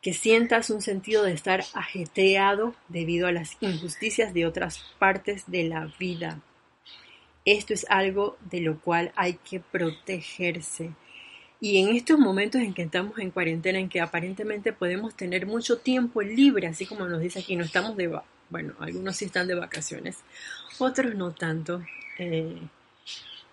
[0.01, 5.63] que sientas un sentido de estar ajetreado debido a las injusticias de otras partes de
[5.63, 6.39] la vida.
[7.47, 10.91] Esto es algo de lo cual hay que protegerse.
[11.61, 15.77] Y en estos momentos en que estamos en cuarentena, en que aparentemente podemos tener mucho
[15.77, 19.55] tiempo libre, así como nos dice aquí, no estamos de, bueno, algunos sí están de
[19.55, 20.17] vacaciones,
[20.77, 21.81] otros no tanto,
[22.19, 22.59] eh,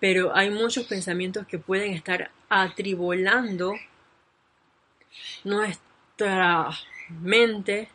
[0.01, 3.75] pero hay muchos pensamientos que pueden estar atribulando
[5.45, 6.69] nuestra
[7.21, 7.87] mente,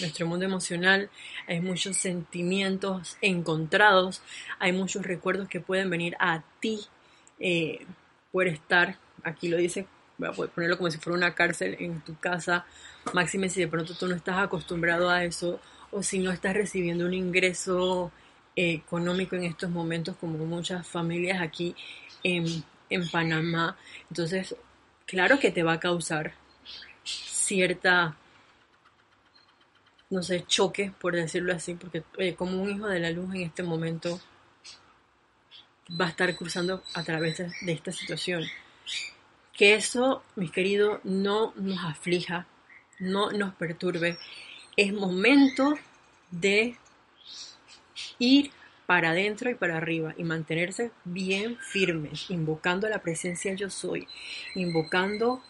[0.00, 1.10] nuestro mundo emocional,
[1.46, 4.22] hay muchos sentimientos encontrados,
[4.58, 6.80] hay muchos recuerdos que pueden venir a ti
[7.38, 7.86] eh,
[8.32, 9.86] por estar, aquí lo dice,
[10.18, 12.66] voy a ponerlo como si fuera una cárcel en tu casa,
[13.12, 17.06] máxime si de pronto tú no estás acostumbrado a eso o si no estás recibiendo
[17.06, 18.10] un ingreso
[18.56, 21.74] eh, económico en estos momentos como muchas familias aquí
[22.22, 23.76] en, en Panamá.
[24.10, 24.56] Entonces,
[25.06, 26.34] claro que te va a causar
[27.04, 28.16] cierta
[30.14, 33.64] no sé, choque, por decirlo así, porque como un hijo de la luz en este
[33.64, 34.20] momento
[36.00, 38.44] va a estar cruzando a través de, esta situación.
[39.52, 42.46] Que eso, mis queridos, no nos aflija,
[43.00, 44.16] no nos perturbe.
[44.76, 45.74] Es momento
[46.30, 46.76] de
[48.20, 48.52] ir
[48.86, 54.06] para adentro y para arriba y mantenerse bien firmes, invocando la presencia yo soy,
[54.54, 55.42] invocando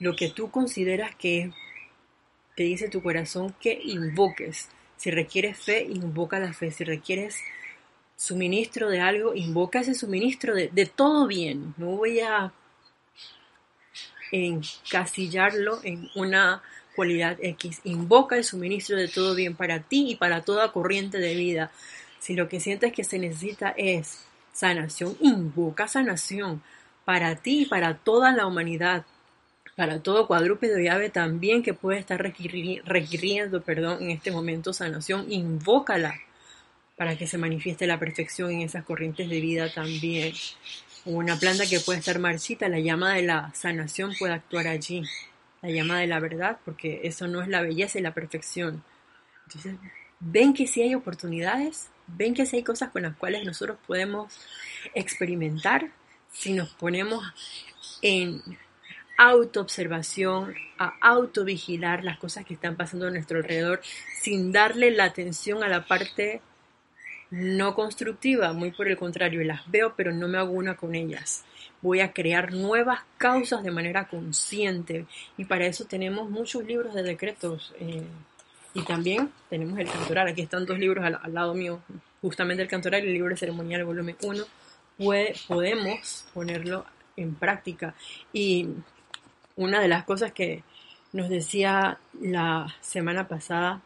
[0.00, 1.54] lo que tú consideras que es
[2.60, 4.68] te dice tu corazón que invoques.
[4.98, 6.70] Si requieres fe, invoca la fe.
[6.70, 7.38] Si requieres
[8.16, 11.72] suministro de algo, invoca ese suministro de, todo bien.
[11.78, 12.52] No voy a
[14.30, 16.62] encasillarlo en una
[16.94, 17.80] cualidad X.
[17.84, 21.70] Invoca el suministro de todo bien para ti y para toda corriente de vida.
[22.18, 26.62] Si lo que sientes que se necesita es sanación, invoca sanación
[27.06, 29.06] para ti y para toda la humanidad
[29.80, 35.32] para todo cuadrúpedo y ave también que puede estar requiriendo perdón, en este momento sanación,
[35.32, 36.20] invócala
[36.98, 40.34] para que se manifieste la perfección en esas corrientes de vida también.
[41.06, 45.02] Una planta que puede estar marchita, la llama de la sanación puede actuar allí,
[45.62, 48.84] la llama de la verdad, porque eso no es la belleza y la perfección.
[49.46, 49.76] Entonces,
[50.18, 54.38] ven que si hay oportunidades, ven que si hay cosas con las cuales nosotros podemos
[54.94, 55.90] experimentar
[56.30, 57.24] si nos ponemos
[58.02, 58.42] en
[59.20, 63.82] autoobservación, a autovigilar las cosas que están pasando a nuestro alrededor
[64.22, 66.40] sin darle la atención a la parte
[67.30, 71.44] no constructiva, muy por el contrario, las veo pero no me hago una con ellas.
[71.82, 75.04] Voy a crear nuevas causas de manera consciente
[75.36, 78.02] y para eso tenemos muchos libros de decretos eh,
[78.72, 80.28] y también tenemos el cantoral.
[80.28, 81.82] Aquí están dos libros al, lado mío,
[82.22, 84.44] justamente el cantoral y el libro ceremonial volumen 1.
[85.46, 87.94] podemos ponerlo en práctica
[88.32, 88.66] y
[89.60, 90.62] una de las cosas que
[91.12, 93.82] nos decía la semana pasada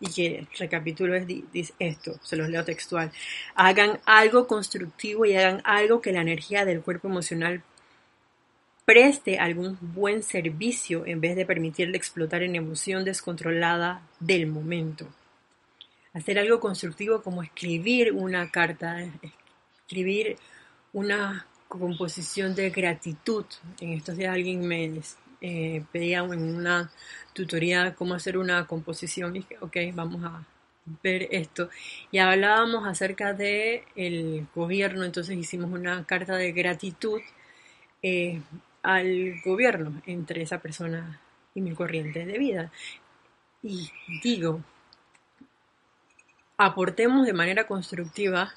[0.00, 3.12] y que recapitulo es esto, se los leo textual.
[3.54, 7.62] Hagan algo constructivo y hagan algo que la energía del cuerpo emocional
[8.86, 15.06] preste algún buen servicio en vez de permitirle explotar en emoción descontrolada del momento.
[16.14, 19.04] Hacer algo constructivo como escribir una carta,
[19.84, 20.38] escribir
[20.94, 23.44] una composición de gratitud.
[23.80, 25.00] En estos días alguien me
[25.40, 26.90] eh, pedía en una
[27.32, 30.44] tutoría cómo hacer una composición y dije, ok, vamos a
[31.02, 31.68] ver esto.
[32.10, 37.20] Y hablábamos acerca el gobierno, entonces hicimos una carta de gratitud
[38.02, 38.40] eh,
[38.82, 41.20] al gobierno entre esa persona
[41.54, 42.72] y mi corriente de vida.
[43.62, 43.90] Y
[44.22, 44.62] digo,
[46.56, 48.52] aportemos de manera constructiva,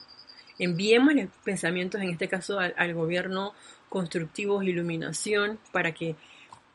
[0.62, 3.54] enviemos pensamientos, en este caso al, gobierno,
[3.90, 6.16] constructivos, iluminación, para que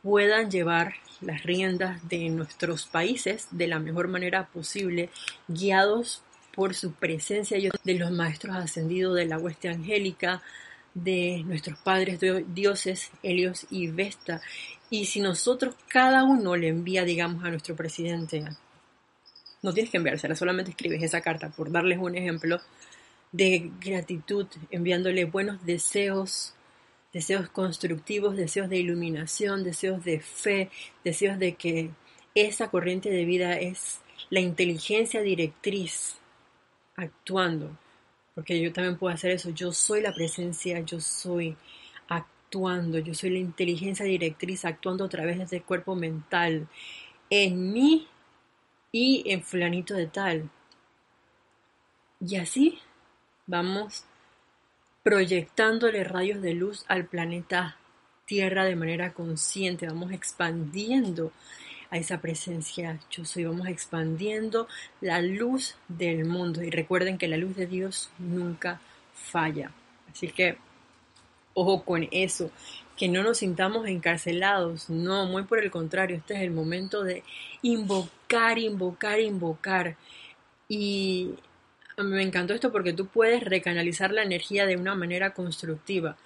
[0.02, 5.10] puedan llevar las riendas de nuestros países de la mejor manera posible,
[5.46, 6.22] guiados
[6.52, 10.42] por su presencia de los maestros ascendidos de la hueste angélica,
[10.92, 12.18] de nuestros padres
[12.48, 14.40] dioses, Helios y Vesta.
[14.90, 18.42] Y si nosotros cada uno le envía, digamos, a nuestro presidente,
[19.62, 22.60] no tienes que enviársela, solamente escribes esa carta, por darles un ejemplo
[23.36, 26.54] de gratitud, enviándole buenos deseos,
[27.12, 30.70] deseos constructivos, deseos de iluminación, deseos de fe,
[31.04, 31.90] deseos de que
[32.34, 36.16] esa corriente de vida es la inteligencia directriz
[36.96, 37.76] actuando,
[38.34, 41.56] porque yo también puedo hacer eso, yo soy la presencia, yo soy
[42.08, 46.68] actuando, yo soy la inteligencia directriz actuando a través de ese cuerpo mental
[47.28, 48.08] en mí
[48.92, 50.50] y en fulanito de tal.
[52.20, 52.78] Y así
[53.46, 54.04] vamos
[55.02, 57.76] proyectándole rayos de luz al planeta
[58.26, 61.30] Tierra de manera consciente, vamos expandiendo
[61.90, 64.66] a esa presencia yo soy, vamos expandiendo
[65.00, 68.80] la luz del mundo y recuerden que la luz de Dios nunca
[69.14, 69.70] falla.
[70.10, 70.58] Así que
[71.54, 72.50] ojo con eso,
[72.96, 77.22] que no nos sintamos encarcelados, no, muy por el contrario, este es el momento de
[77.62, 79.96] invocar, invocar, invocar.
[80.68, 81.30] Y
[82.04, 86.16] me encantó esto porque tú puedes recanalizar la energía de una manera constructiva.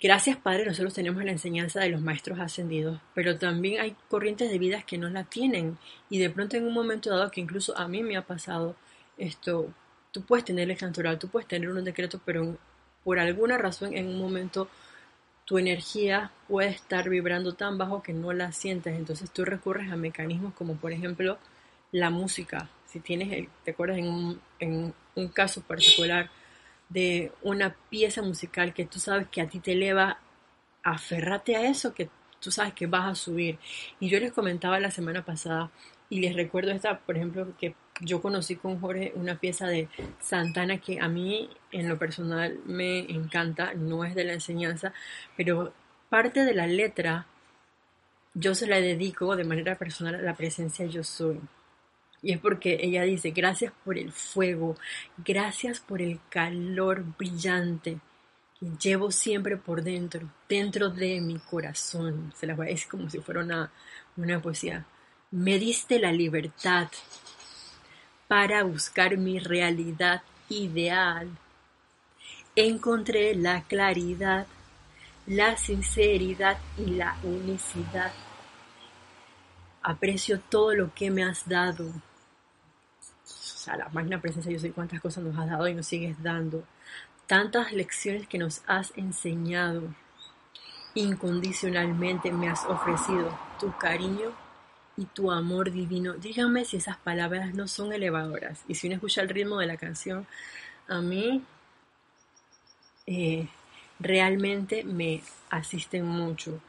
[0.00, 4.58] Gracias Padre, nosotros tenemos la enseñanza de los maestros ascendidos, pero también hay corrientes de
[4.58, 5.76] vidas que no la tienen.
[6.08, 8.76] Y de pronto en un momento dado que incluso a mí me ha pasado
[9.16, 9.72] esto,
[10.12, 12.56] tú puedes tener el cantoral, tú puedes tener un decreto, pero
[13.02, 14.68] por alguna razón en un momento
[15.44, 19.96] tu energía puede estar vibrando tan bajo que no la sientes, entonces tú recurres a
[19.96, 21.38] mecanismos como por ejemplo
[21.90, 26.30] la música, si tienes, te acuerdas en un, en un caso particular
[26.88, 30.18] de una pieza musical que tú sabes que a ti te eleva,
[30.82, 32.08] aferrate a eso que
[32.40, 33.58] tú sabes que vas a subir.
[34.00, 35.70] Y yo les comentaba la semana pasada
[36.08, 39.88] y les recuerdo esta, por ejemplo, que yo conocí con Jorge una pieza de
[40.20, 44.94] Santana que a mí en lo personal me encanta, no es de la enseñanza,
[45.36, 45.74] pero
[46.08, 47.26] parte de la letra
[48.34, 51.38] yo se la dedico de manera personal a la presencia yo soy.
[52.22, 54.76] Y es porque ella dice, gracias por el fuego,
[55.18, 57.98] gracias por el calor brillante
[58.58, 62.32] que llevo siempre por dentro, dentro de mi corazón.
[62.36, 63.70] Se las voy a decir como si fuera una,
[64.16, 64.84] una poesía.
[65.30, 66.88] Me diste la libertad
[68.26, 71.28] para buscar mi realidad ideal.
[72.56, 74.46] Encontré la claridad,
[75.26, 78.12] la sinceridad y la unicidad.
[79.82, 81.92] Aprecio todo lo que me has dado
[83.76, 86.64] la magna presencia yo sé cuántas cosas nos has dado y nos sigues dando,
[87.26, 89.82] tantas lecciones que nos has enseñado,
[90.94, 94.32] incondicionalmente me has ofrecido tu cariño
[94.96, 96.14] y tu amor divino.
[96.14, 98.64] Dígame si esas palabras no son elevadoras.
[98.66, 100.26] Y si uno escucha el ritmo de la canción,
[100.88, 101.44] a mí
[103.06, 103.48] eh,
[104.00, 106.60] realmente me asisten mucho.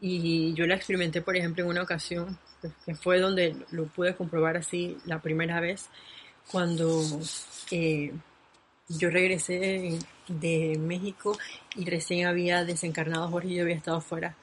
[0.00, 2.38] Y yo la experimenté, por ejemplo, en una ocasión,
[2.84, 5.88] que fue donde lo pude comprobar así la primera vez,
[6.50, 7.02] cuando
[7.70, 8.12] eh,
[8.88, 11.36] yo regresé de México
[11.76, 14.34] y recién había desencarnado Jorge y yo había estado fuera.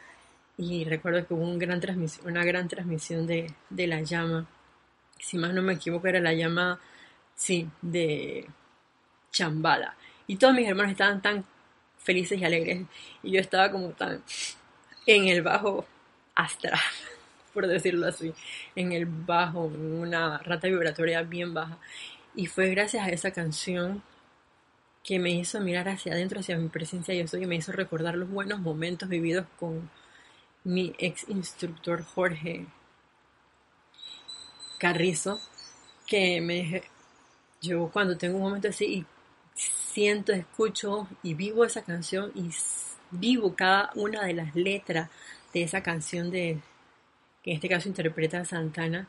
[0.58, 4.48] Y recuerdo que hubo un gran transmisión, una gran transmisión de, de la llama.
[5.20, 6.80] Si más no me equivoco, era la llama,
[7.36, 8.48] sí, de
[9.32, 9.96] chambada.
[10.28, 11.46] Y todos mis hermanos estaban tan
[11.98, 12.86] felices y alegres.
[13.24, 14.24] Y yo estaba como tan
[15.06, 15.86] en el bajo
[16.36, 16.80] astral,
[17.54, 18.34] por decirlo así.
[18.76, 21.78] En el bajo, en una rata vibratoria bien baja.
[22.36, 24.04] Y fue gracias a esa canción
[25.04, 28.16] que me hizo mirar hacia adentro, hacia mi presencia yo soy, y me hizo recordar
[28.16, 29.90] los buenos momentos vividos con
[30.64, 32.68] mi ex instructor Jorge
[34.78, 35.40] Carrizo,
[36.08, 36.84] que me dije,
[37.62, 39.06] yo cuando tengo un momento así y
[39.54, 42.50] siento, escucho y vivo esa canción y
[43.12, 45.10] vivo cada una de las letras
[45.54, 46.60] de esa canción de
[47.50, 49.08] en este caso interpreta Santana,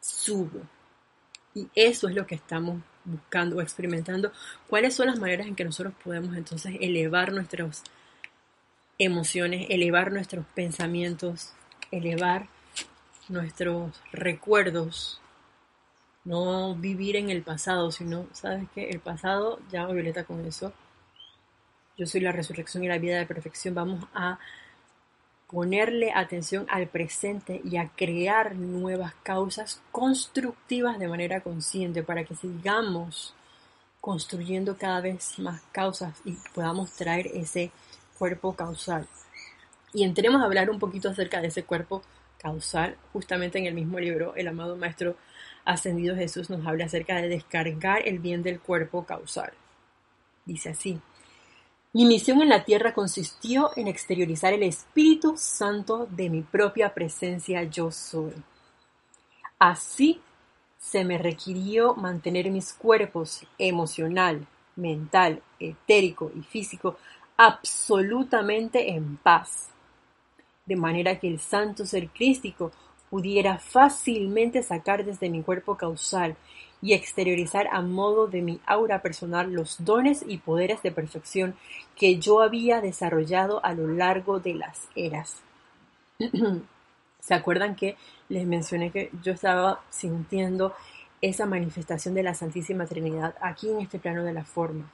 [0.00, 0.60] subo.
[1.56, 4.30] Y eso es lo que estamos buscando o experimentando.
[4.68, 7.82] ¿Cuáles son las maneras en que nosotros podemos entonces elevar nuestras
[8.96, 11.52] emociones, elevar nuestros pensamientos,
[11.90, 12.46] elevar
[13.28, 15.20] nuestros recuerdos?
[16.22, 18.88] No vivir en el pasado, sino, ¿sabes qué?
[18.88, 20.72] El pasado, ya Violeta con eso.
[21.98, 23.74] Yo soy la resurrección y la vida de perfección.
[23.74, 24.38] Vamos a
[25.50, 32.36] ponerle atención al presente y a crear nuevas causas constructivas de manera consciente para que
[32.36, 33.34] sigamos
[34.00, 37.72] construyendo cada vez más causas y podamos traer ese
[38.18, 39.08] cuerpo causal.
[39.92, 42.02] Y entremos a hablar un poquito acerca de ese cuerpo
[42.38, 45.16] causal, justamente en el mismo libro, el amado Maestro
[45.64, 49.52] Ascendido Jesús nos habla acerca de descargar el bien del cuerpo causal.
[50.46, 51.00] Dice así,
[51.92, 57.64] mi misión en la tierra consistió en exteriorizar el Espíritu Santo de mi propia presencia
[57.64, 58.34] yo soy.
[59.58, 60.20] Así
[60.78, 66.96] se me requirió mantener mis cuerpos emocional, mental, etérico y físico
[67.36, 69.70] absolutamente en paz,
[70.66, 72.70] de manera que el santo ser crístico
[73.10, 76.36] pudiera fácilmente sacar desde mi cuerpo causal
[76.82, 81.54] y exteriorizar a modo de mi aura personal los dones y poderes de perfección
[81.96, 85.42] que yo había desarrollado a lo largo de las eras.
[87.20, 87.96] ¿Se acuerdan que
[88.28, 90.74] les mencioné que yo estaba sintiendo
[91.20, 94.90] esa manifestación de la Santísima Trinidad aquí en este plano de la forma?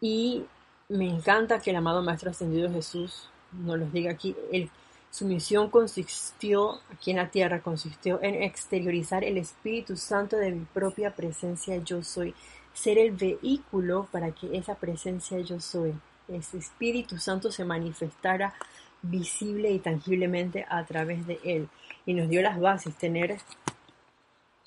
[0.00, 0.44] Y
[0.88, 4.34] me encanta que el amado Maestro Ascendido Jesús nos lo diga aquí.
[4.52, 4.68] El,
[5.14, 10.64] su misión consistió, aquí en la tierra, consistió en exteriorizar el Espíritu Santo de mi
[10.64, 12.34] propia presencia yo soy,
[12.72, 15.94] ser el vehículo para que esa presencia yo soy,
[16.26, 18.54] ese Espíritu Santo se manifestara
[19.02, 21.68] visible y tangiblemente a través de él.
[22.06, 23.38] Y nos dio las bases, tener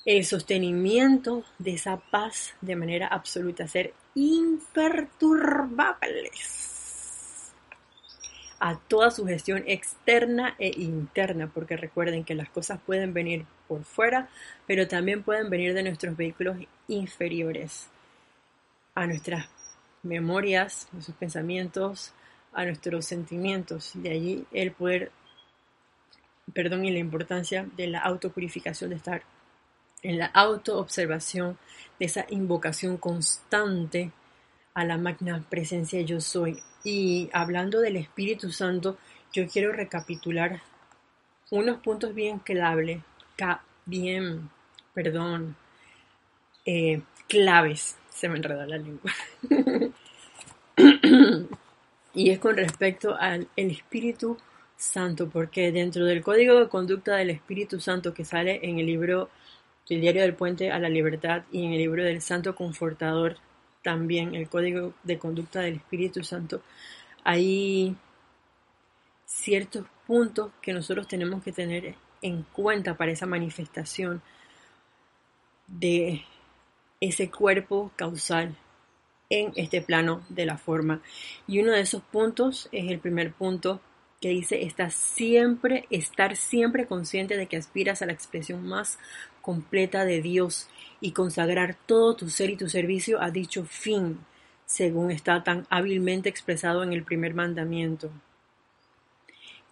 [0.05, 6.66] el sostenimiento de esa paz de manera absoluta, ser imperturbables
[8.59, 13.83] a toda su gestión externa e interna, porque recuerden que las cosas pueden venir por
[13.83, 14.29] fuera,
[14.65, 17.87] pero también pueden venir de nuestros vehículos inferiores,
[18.95, 19.47] a nuestras
[20.03, 22.13] memorias, a nuestros pensamientos,
[22.53, 23.91] a nuestros sentimientos.
[23.93, 25.11] De allí el poder,
[26.53, 29.21] perdón, y la importancia de la autopurificación, de estar
[30.01, 31.57] en la autoobservación,
[31.99, 34.11] de esa invocación constante
[34.73, 36.61] a la magna presencia yo soy.
[36.89, 38.97] Y hablando del Espíritu Santo,
[39.33, 40.61] yo quiero recapitular
[41.51, 43.01] unos puntos bien clave,
[43.85, 44.49] bien,
[44.93, 45.57] perdón,
[46.65, 49.11] eh, claves, se me enredó la lengua.
[52.13, 54.37] y es con respecto al Espíritu
[54.77, 59.29] Santo, porque dentro del código de conducta del Espíritu Santo que sale en el libro
[59.89, 63.35] El diario del puente a la libertad y en el libro del Santo Confortador
[63.87, 66.61] también el código de conducta del Espíritu Santo,
[67.23, 67.95] hay
[69.25, 74.21] ciertos puntos que nosotros tenemos que tener en cuenta para esa manifestación
[75.67, 76.25] de
[76.99, 78.57] ese cuerpo causal
[79.29, 81.01] en este plano de la forma.
[81.47, 83.79] Y uno de esos puntos es el primer punto
[84.19, 88.99] que dice estar siempre, estar siempre consciente de que aspiras a la expresión más
[89.47, 90.67] completa de Dios
[90.99, 94.19] y consagrar todo tu ser y tu servicio a dicho fin,
[94.65, 98.11] según está tan hábilmente expresado en el primer mandamiento.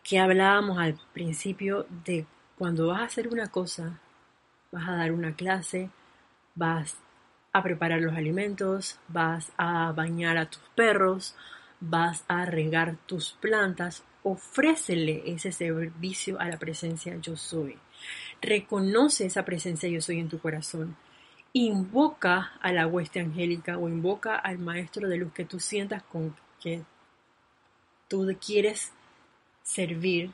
[0.02, 2.26] Que hablábamos al principio de
[2.58, 4.00] cuando vas a hacer una cosa,
[4.72, 5.90] vas a dar una clase,
[6.56, 6.96] vas
[7.52, 11.36] a preparar los alimentos, vas a bañar a tus perros,
[11.82, 17.78] vas a regar tus plantas, ofrécele ese servicio a la presencia yo soy.
[18.42, 20.96] Reconoce esa presencia yo soy en tu corazón.
[21.54, 26.36] Invoca a la hueste angélica o invoca al maestro de luz que tú sientas con
[26.62, 26.84] que
[28.08, 28.92] tú quieres
[29.64, 30.32] servir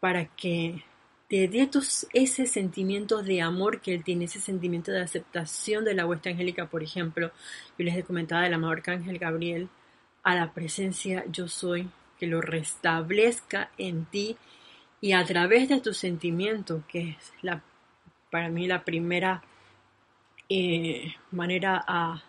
[0.00, 0.84] para que
[1.28, 1.70] te dé
[2.12, 6.66] ese sentimiento de amor que él tiene, ese sentimiento de aceptación de la huesta angélica,
[6.66, 7.30] por ejemplo,
[7.78, 9.68] yo les he comentado del amado arcángel Gabriel,
[10.22, 14.36] a la presencia yo soy, que lo restablezca en ti
[15.02, 17.60] y a través de tu sentimiento, que es la,
[18.30, 19.42] para mí la primera
[20.48, 22.22] eh, manera a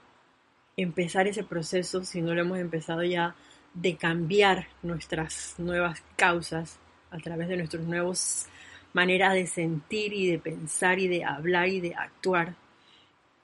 [0.76, 3.36] empezar ese proceso, si no lo hemos empezado ya,
[3.76, 6.80] de cambiar nuestras nuevas causas
[7.12, 8.48] a través de nuestros nuevos
[8.92, 12.56] manera de sentir y de pensar y de hablar y de actuar.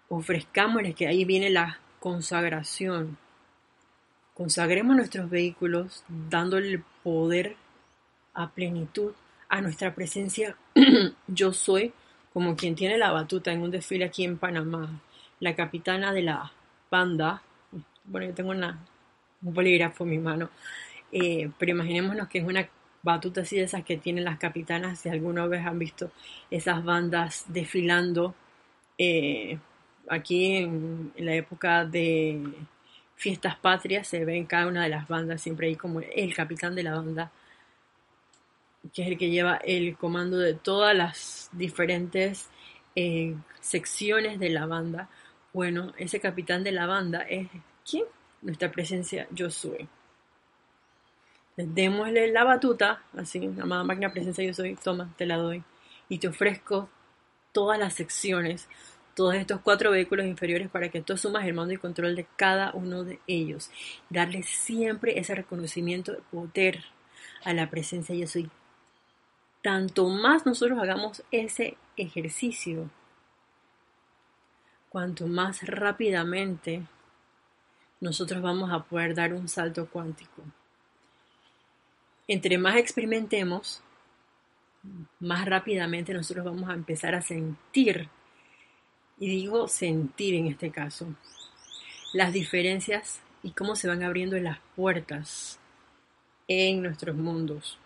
[0.07, 3.19] Ofrezcámosles que ahí viene la consagración.
[4.33, 7.57] Consagremos nuestros vehículos dándole el poder
[8.39, 9.11] a plenitud
[9.49, 10.55] a nuestra presencia.
[11.27, 11.93] Yo soy
[12.33, 15.01] como quien tiene la batuta en un desfile aquí en Panamá,
[15.39, 16.51] la capitana de la
[16.89, 17.41] banda.
[18.05, 18.79] Bueno, yo tengo una,
[19.41, 20.49] un bolígrafo en mi mano,
[21.11, 22.67] eh, pero imaginémonos que es una
[23.01, 26.11] batutas y esas que tienen las capitanas, si alguna vez han visto
[26.51, 28.35] esas bandas desfilando
[28.97, 29.57] eh,
[30.09, 32.41] aquí en, la época de
[33.15, 36.75] fiestas patrias, se ve en cada una de las bandas, siempre hay como el capitán
[36.75, 37.31] de la banda,
[38.93, 42.49] que es el que lleva el comando de todas las diferentes
[42.95, 45.09] eh, secciones de la banda.
[45.53, 47.47] Bueno, ese capitán de la banda es
[47.85, 48.05] ¿quién?
[48.41, 49.89] Nuestra presencia soy
[51.65, 55.63] démosle la batuta, así, amada máquina presencia yo soy, toma, te la doy.
[56.07, 56.89] Y te ofrezco
[57.51, 58.67] todas las secciones,
[59.15, 62.71] todos estos cuatro vehículos inferiores para que tú asumas el mando y control de cada
[62.73, 63.69] uno de ellos.
[64.09, 66.83] Darle siempre ese reconocimiento de poder
[67.43, 68.49] a la presencia yo soy.
[69.61, 72.89] Tanto más nosotros hagamos ese ejercicio,
[74.89, 76.83] cuanto más rápidamente
[77.99, 80.43] nosotros vamos a poder dar un salto cuántico
[82.29, 83.81] entre más experimentemos,
[85.19, 88.07] más rápidamente nosotros vamos a empezar a sentir,
[89.17, 91.07] y digo sentir en este caso,
[92.13, 95.59] las diferencias y cómo se van abriendo las puertas
[96.47, 97.79] en nuestros mundos.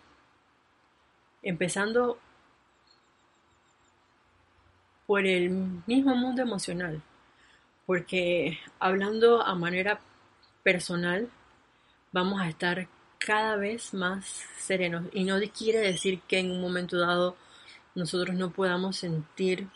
[1.44, 2.18] Empezando
[5.06, 5.50] por el
[5.86, 7.00] mismo mundo emocional,
[7.86, 10.00] porque hablando a manera
[10.64, 11.28] personal,
[12.10, 12.88] vamos a estar
[13.18, 15.04] cada vez más serenos.
[15.12, 17.36] Y no quiere decir que en un momento dado
[17.94, 19.68] nosotros no podamos sentir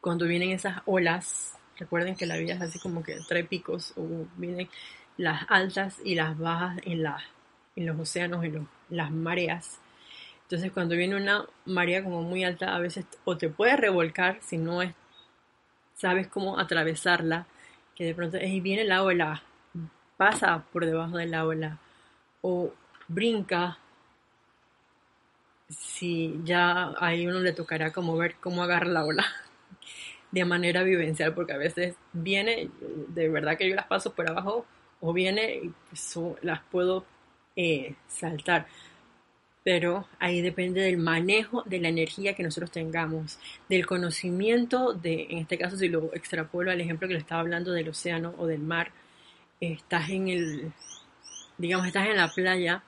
[0.00, 1.54] cuando vienen esas olas.
[1.78, 4.68] Recuerden que la vida es así como que trae picos o vienen
[5.16, 7.22] las altas y las bajas en, la,
[7.76, 9.78] en los océanos, en las mareas.
[10.44, 14.58] Entonces cuando viene una marea como muy alta, a veces o te puede revolcar si
[14.58, 14.92] no es,
[15.96, 17.46] sabes cómo atravesarla,
[17.94, 19.42] que de pronto y viene la ola,
[20.16, 21.78] pasa por debajo de la ola
[22.42, 22.72] o
[23.08, 23.78] brinca,
[25.68, 29.24] si ya ahí uno le tocará como ver cómo agarra la ola
[30.30, 32.70] de manera vivencial, porque a veces viene,
[33.08, 34.66] de verdad que yo las paso por abajo,
[35.00, 37.04] o viene y pues, las puedo
[37.56, 38.66] eh, saltar.
[39.64, 43.38] Pero ahí depende del manejo de la energía que nosotros tengamos,
[43.68, 47.72] del conocimiento de, en este caso si lo extrapolo al ejemplo que le estaba hablando
[47.72, 48.92] del océano o del mar,
[49.60, 50.72] estás en el,
[51.58, 52.84] digamos, estás en la playa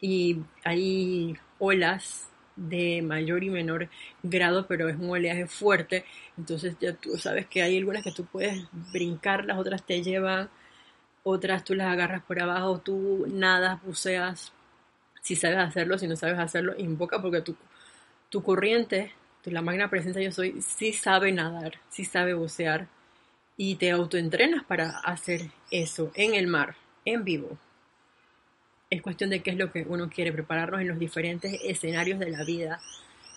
[0.00, 3.88] y hay olas de mayor y menor
[4.22, 6.04] grado, pero es un oleaje fuerte,
[6.36, 10.50] entonces ya tú sabes que hay algunas que tú puedes brincar, las otras te llevan,
[11.22, 14.52] otras tú las agarras por abajo, tú nadas, buceas,
[15.28, 17.54] si sabes hacerlo, si no sabes hacerlo, invoca porque tu,
[18.30, 19.12] tu corriente,
[19.44, 22.88] tu, la magna presencia yo soy, sí sabe nadar, sí sabe bucear
[23.54, 27.58] y te autoentrenas para hacer eso en el mar, en vivo.
[28.88, 32.30] Es cuestión de qué es lo que uno quiere, prepararnos en los diferentes escenarios de
[32.30, 32.80] la vida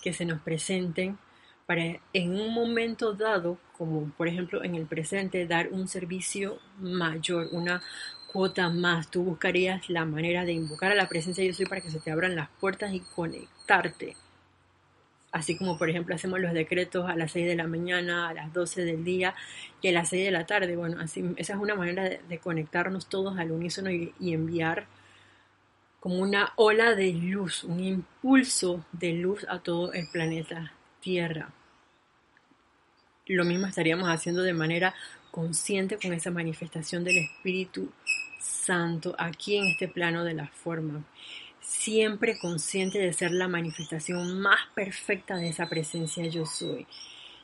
[0.01, 1.17] que se nos presenten
[1.65, 7.49] para en un momento dado, como por ejemplo en el presente, dar un servicio mayor,
[7.51, 7.81] una
[8.31, 9.09] cuota más.
[9.09, 11.99] Tú buscarías la manera de invocar a la presencia de yo soy para que se
[11.99, 14.15] te abran las puertas y conectarte.
[15.31, 18.53] Así como por ejemplo hacemos los decretos a las 6 de la mañana, a las
[18.53, 19.33] 12 del día
[19.81, 20.75] y a las 6 de la tarde.
[20.75, 24.87] Bueno, así, esa es una manera de, conectarnos todos al unísono y enviar
[26.01, 31.53] como una ola de luz, un impulso de luz a todo el planeta Tierra.
[33.27, 34.95] Lo mismo estaríamos haciendo de manera
[35.29, 37.91] consciente con esa manifestación del Espíritu
[38.41, 41.03] Santo aquí en este plano de la forma.
[41.61, 46.87] Siempre consciente de ser la manifestación más perfecta de esa presencia yo soy.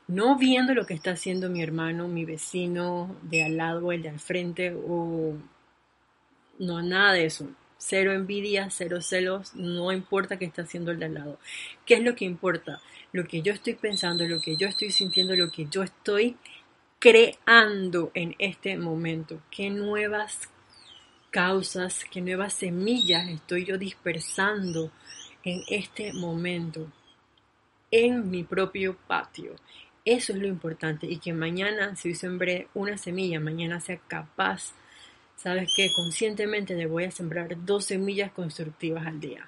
[0.08, 4.10] No viendo lo que está haciendo mi hermano, mi vecino de al lado, el de
[4.10, 5.36] al frente, o
[6.60, 7.48] no, nada de eso
[7.80, 11.40] Cero envidia, cero celos, no importa qué está haciendo el de al lado.
[11.86, 12.82] ¿Qué es lo que importa?
[13.12, 16.38] Lo que yo estoy pensando, lo que yo estoy sintiendo, lo que yo estoy
[16.98, 19.40] creando en este momento.
[19.52, 20.50] ¿Qué nuevas
[21.32, 24.92] causas, qué nuevas semillas estoy yo dispersando
[25.44, 26.92] en este momento?
[27.92, 29.56] En mi propio patio.
[30.04, 34.74] Eso es lo importante y que mañana, si hoy sembré una semilla, mañana sea capaz
[35.38, 35.94] ¿Sabes qué?
[35.94, 39.48] Conscientemente le voy a sembrar dos semillas constructivas al día.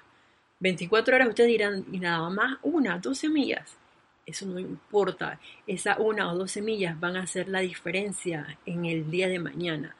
[0.60, 3.76] 24 horas ustedes dirán, y nada más una, dos semillas.
[4.24, 5.40] Eso no importa.
[5.66, 9.96] Esa una o dos semillas van a hacer la diferencia en el día de mañana.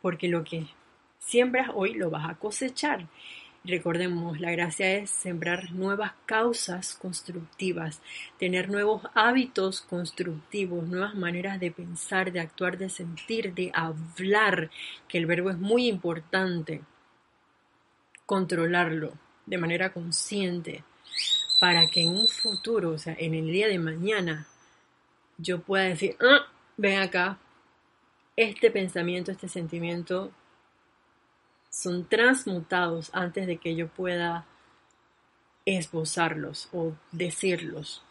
[0.00, 0.66] Porque lo que
[1.26, 3.06] siembras hoy lo vas a cosechar.
[3.64, 8.02] Recordemos, la gracia es sembrar nuevas causas constructivas,
[8.38, 14.70] tener nuevos hábitos constructivos, nuevas maneras de pensar, de actuar, de sentir, de hablar,
[15.08, 16.82] que el verbo es muy importante,
[18.26, 19.14] controlarlo
[19.46, 20.84] de manera consciente
[21.58, 24.46] para que en un futuro, o sea, en el día de mañana,
[25.38, 26.46] yo pueda decir, ah,
[26.76, 27.38] ven acá,
[28.36, 30.32] este pensamiento, este sentimiento
[31.74, 34.46] son transmutados antes de que yo pueda
[35.66, 38.04] esbozarlos o decirlos.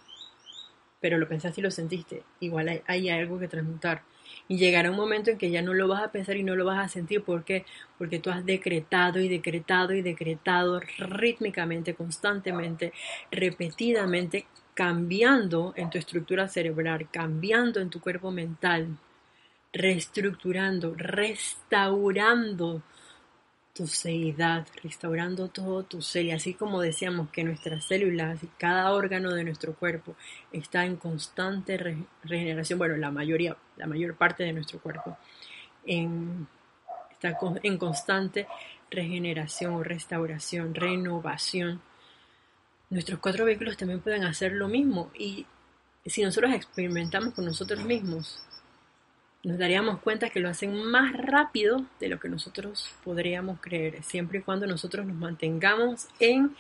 [0.99, 2.24] Pero lo pensaste y lo sentiste.
[2.41, 4.03] Igual hay, algo que transmutar.
[4.49, 6.66] Y llegará un momento en que ya no lo vas a pensar y no lo
[6.66, 7.24] vas a sentir.
[7.24, 7.66] ¿Por qué?
[7.97, 12.91] Porque tú has decretado y decretado y decretado rítmicamente, constantemente,
[13.32, 18.97] repetidamente, cambiando en tu estructura cerebral, cambiando en tu cuerpo mental,
[19.72, 22.84] reestructurando, restaurando
[23.74, 26.26] tu seidad, restaurando todo tu ser.
[26.26, 30.16] Y así como decíamos que nuestras células y cada órgano de nuestro cuerpo
[30.52, 35.18] está en constante regeneración, bueno, la mayoría, la mayor parte de nuestro cuerpo
[35.86, 38.48] está en constante
[38.92, 41.82] regeneración, restauración, renovación.
[42.90, 45.48] Nuestros cuatro vehículos también pueden hacer lo mismo y
[46.06, 48.44] si nosotros experimentamos con nosotros mismos
[49.44, 54.39] nos daríamos cuenta que lo hacen más rápido de lo que nosotros podríamos creer, siempre
[54.39, 56.56] y cuando nosotros nos mantengamos en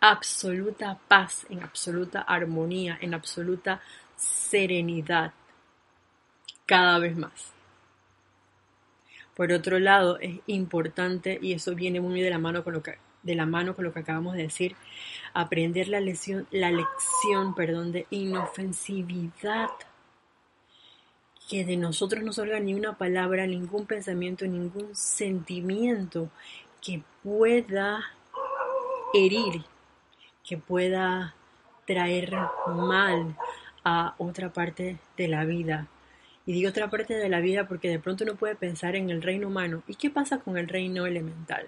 [0.00, 3.80] absoluta paz, en absoluta armonía, en absoluta
[4.16, 5.32] serenidad,
[6.64, 7.52] cada vez más.
[9.34, 12.98] Por otro lado, es importante, y eso viene muy de la mano con lo que,
[13.22, 14.76] de la mano con lo que acabamos de decir,
[15.34, 19.70] aprender la lección, la lección perdón, de inofensividad
[21.48, 26.30] que de nosotros no salga ni una palabra, ningún pensamiento, ningún sentimiento
[26.82, 28.04] que pueda
[29.14, 29.64] herir,
[30.46, 31.34] que pueda
[31.86, 32.36] traer
[32.66, 33.34] mal
[33.82, 35.88] a otra parte de la vida.
[36.44, 39.22] Y digo otra parte de la vida porque de pronto uno puede pensar en el
[39.22, 39.82] reino humano.
[39.86, 41.66] ¿Y qué pasa con el reino elemental?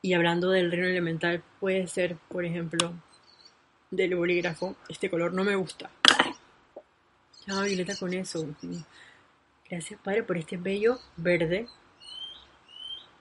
[0.00, 2.94] Y hablando del reino elemental, puede ser, por ejemplo,
[3.90, 5.90] del bolígrafo, este color no me gusta.
[7.46, 8.46] Violeta, con eso.
[9.68, 11.68] Gracias, Padre, por este bello verde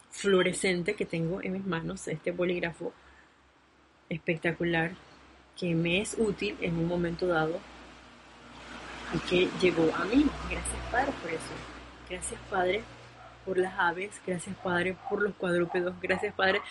[0.10, 2.94] fluorescente que tengo en mis manos, este bolígrafo
[4.10, 4.94] espectacular
[5.58, 7.60] que me es útil en un momento dado
[9.14, 10.26] y que llegó a mí.
[10.50, 11.54] Gracias, Padre, por eso.
[12.10, 12.84] Gracias, Padre,
[13.46, 14.22] por las aves.
[14.26, 15.96] Gracias, Padre, por los cuadrúpedos.
[16.02, 16.62] Gracias, Padre,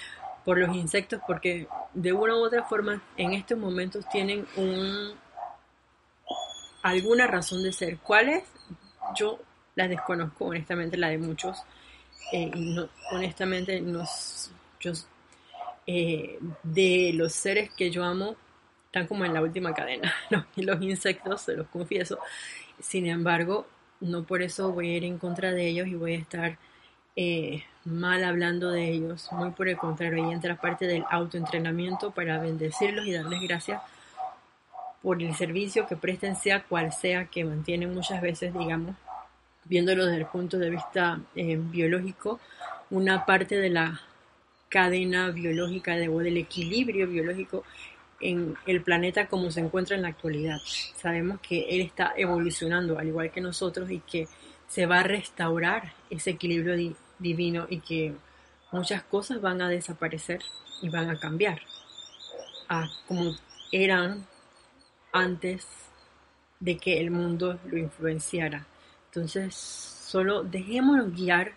[0.44, 5.14] por los insectos, porque de una u otra forma en estos momentos tienen un
[6.84, 7.98] alguna razón de ser.
[7.98, 8.44] ¿Cuál es?
[9.16, 9.40] Yo
[9.74, 11.62] la desconozco, honestamente, la de muchos.
[12.30, 14.04] Eh, no, honestamente, no,
[14.80, 14.92] yo,
[15.86, 18.36] eh, de los seres que yo amo,
[18.86, 20.14] están como en la última cadena.
[20.56, 22.18] Los insectos, se los confieso.
[22.80, 23.66] Sin embargo,
[24.00, 26.58] no por eso voy a ir en contra de ellos y voy a estar
[27.16, 29.28] eh, mal hablando de ellos.
[29.32, 33.80] Muy por el contrario, ahí entra parte del autoentrenamiento para bendecirlos y darles gracias
[35.04, 38.96] por el servicio que presten, sea cual sea, que mantienen muchas veces, digamos,
[39.66, 42.40] viéndolo desde el punto de vista eh, biológico,
[42.88, 44.00] una parte de la
[44.70, 47.64] cadena biológica de, o del equilibrio biológico
[48.18, 50.56] en el planeta como se encuentra en la actualidad.
[50.96, 54.26] Sabemos que él está evolucionando al igual que nosotros y que
[54.68, 58.14] se va a restaurar ese equilibrio divino y que
[58.72, 60.40] muchas cosas van a desaparecer
[60.80, 61.60] y van a cambiar
[62.70, 63.36] a como
[63.70, 64.26] eran
[65.14, 65.64] antes
[66.58, 68.66] de que el mundo lo influenciara.
[69.06, 71.52] Entonces, solo dejémonos guiar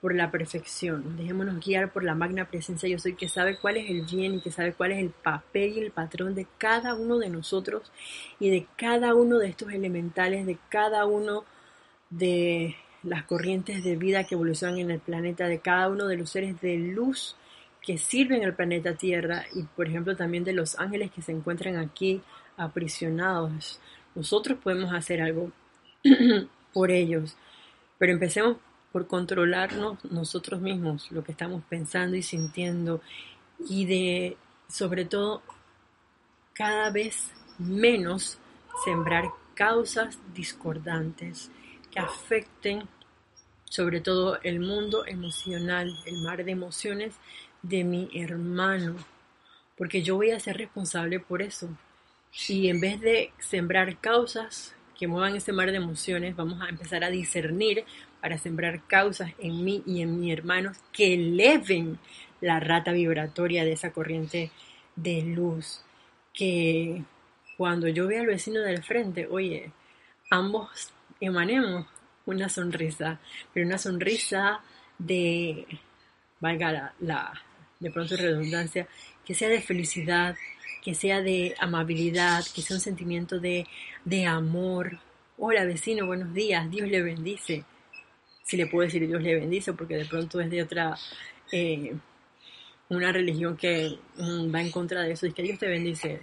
[0.00, 3.90] por la perfección, dejémonos guiar por la magna presencia yo soy que sabe cuál es
[3.90, 7.18] el bien y que sabe cuál es el papel y el patrón de cada uno
[7.18, 7.90] de nosotros
[8.38, 11.44] y de cada uno de estos elementales, de cada uno
[12.10, 16.30] de las corrientes de vida que evolucionan en el planeta, de cada uno de los
[16.30, 17.36] seres de luz
[17.80, 21.76] que sirven al planeta Tierra y por ejemplo también de los ángeles que se encuentran
[21.76, 22.22] aquí
[22.58, 23.80] aprisionados.
[24.14, 25.50] Nosotros podemos hacer algo
[26.72, 27.36] por ellos,
[27.98, 28.58] pero empecemos
[28.92, 33.00] por controlarnos nosotros mismos, lo que estamos pensando y sintiendo
[33.68, 34.36] y de
[34.68, 35.42] sobre todo
[36.52, 38.38] cada vez menos
[38.84, 41.50] sembrar causas discordantes
[41.90, 42.88] que afecten
[43.64, 47.14] sobre todo el mundo emocional, el mar de emociones
[47.62, 48.96] de mi hermano,
[49.76, 51.68] porque yo voy a ser responsable por eso.
[52.48, 57.04] Y en vez de sembrar causas que muevan ese mar de emociones, vamos a empezar
[57.04, 57.84] a discernir
[58.20, 61.98] para sembrar causas en mí y en mi hermano que eleven
[62.40, 64.50] la rata vibratoria de esa corriente
[64.96, 65.82] de luz.
[66.34, 67.02] Que
[67.56, 69.70] cuando yo vea al vecino del frente, oye,
[70.30, 71.86] ambos emanemos
[72.26, 73.20] una sonrisa,
[73.52, 74.60] pero una sonrisa
[74.98, 75.66] de,
[76.40, 77.32] valga la,
[77.80, 78.86] de pronto redundancia,
[79.24, 80.36] que sea de felicidad,
[80.82, 83.66] que sea de amabilidad, que sea un sentimiento de,
[84.04, 84.98] de amor.
[85.36, 87.64] Hola vecino, buenos días, Dios le bendice.
[88.42, 90.96] Si le puedo decir Dios le bendice, porque de pronto es de otra,
[91.52, 91.94] eh,
[92.88, 96.20] una religión que mm, va en contra de eso, es que Dios te bendice.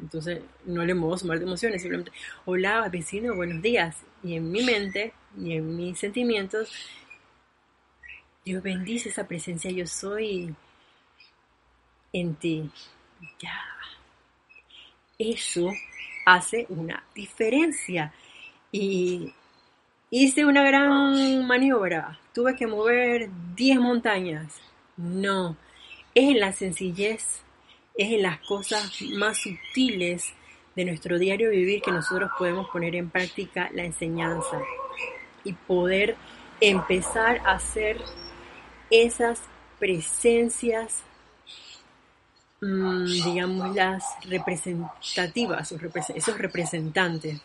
[0.00, 2.12] Entonces no le muevo sumar de emociones, simplemente,
[2.44, 3.96] hola vecino, buenos días.
[4.22, 6.70] Y en mi mente y en mis sentimientos,
[8.44, 10.54] Dios bendice esa presencia, yo soy
[12.12, 12.70] en ti.
[13.40, 13.77] Ya.
[15.18, 15.72] Eso
[16.24, 18.12] hace una diferencia.
[18.70, 19.32] Y
[20.10, 22.18] hice una gran maniobra.
[22.32, 24.60] Tuve que mover 10 montañas.
[24.96, 25.56] No,
[26.14, 27.42] es en la sencillez
[27.98, 30.32] es en las cosas más sutiles
[30.76, 34.60] de nuestro diario vivir que nosotros podemos poner en práctica la enseñanza
[35.42, 36.16] y poder
[36.60, 38.00] empezar a hacer
[38.88, 39.40] esas
[39.80, 41.02] presencias,
[42.60, 45.72] digamos, las representativas,
[46.14, 47.40] esos representantes,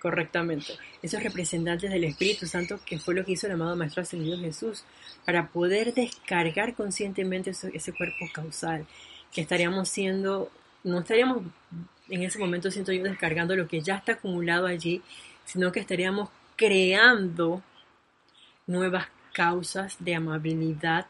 [0.00, 4.38] correctamente, esos representantes del Espíritu Santo, que fue lo que hizo el amado Maestro Ascendido
[4.38, 4.84] Jesús,
[5.24, 8.86] para poder descargar conscientemente ese cuerpo causal
[9.32, 10.50] que estaríamos siendo,
[10.84, 11.42] no estaríamos
[12.08, 15.02] en ese momento, siento yo, descargando lo que ya está acumulado allí,
[15.44, 17.62] sino que estaríamos creando
[18.66, 21.06] nuevas causas de amabilidad,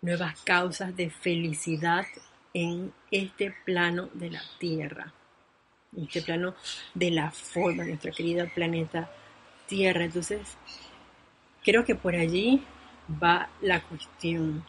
[0.00, 2.06] nuevas causas de felicidad
[2.54, 5.12] en este plano de la Tierra,
[5.96, 6.54] en este plano
[6.94, 9.10] de la forma, nuestro querido planeta
[9.66, 10.04] Tierra.
[10.04, 10.56] Entonces,
[11.64, 12.62] creo que por allí
[13.22, 14.64] va la cuestión.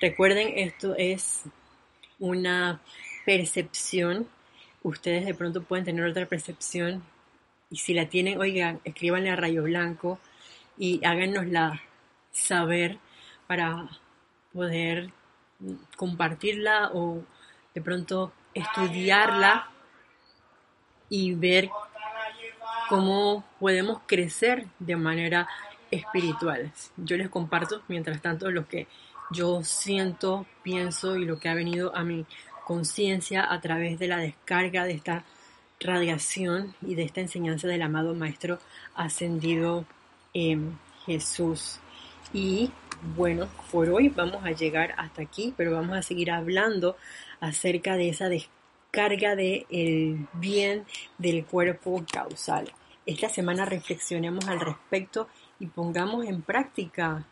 [0.00, 1.44] Recuerden, esto es
[2.18, 2.80] una
[3.24, 4.28] percepción,
[4.82, 7.02] ustedes de pronto pueden tener otra percepción
[7.70, 10.20] y si la tienen, oigan, escríbanle a Rayo Blanco
[10.76, 11.80] y háganosla
[12.30, 12.98] saber
[13.46, 13.88] para
[14.52, 15.10] poder
[15.96, 17.22] compartirla o
[17.74, 19.68] de pronto estudiarla
[21.08, 21.70] y ver
[22.88, 25.48] cómo podemos crecer de manera
[25.90, 26.72] espiritual.
[26.96, 28.86] Yo les comparto, mientras tanto, lo que
[29.30, 32.26] yo siento, pienso y lo que ha venido a mi
[32.64, 35.24] conciencia a través de la descarga de esta
[35.80, 38.58] radiación y de esta enseñanza del amado Maestro
[38.94, 39.84] ascendido
[40.32, 41.80] en Jesús.
[42.32, 42.70] Y
[43.16, 46.96] bueno, por hoy vamos a llegar hasta aquí, pero vamos a seguir hablando
[47.40, 50.86] acerca de esa descarga del el bien
[51.18, 52.72] del cuerpo causal.
[53.06, 55.28] Esta semana reflexionemos al respecto
[55.60, 57.26] y pongamos en práctica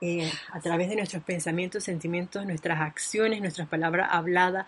[0.00, 4.66] eh, a través de nuestros pensamientos, sentimientos, nuestras acciones, nuestras palabras habladas,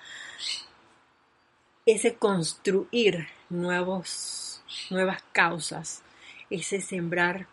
[1.87, 6.03] ese construir nuevos, nuevas causas,
[6.51, 7.49] ese sembrar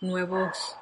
[0.00, 0.76] nuevos,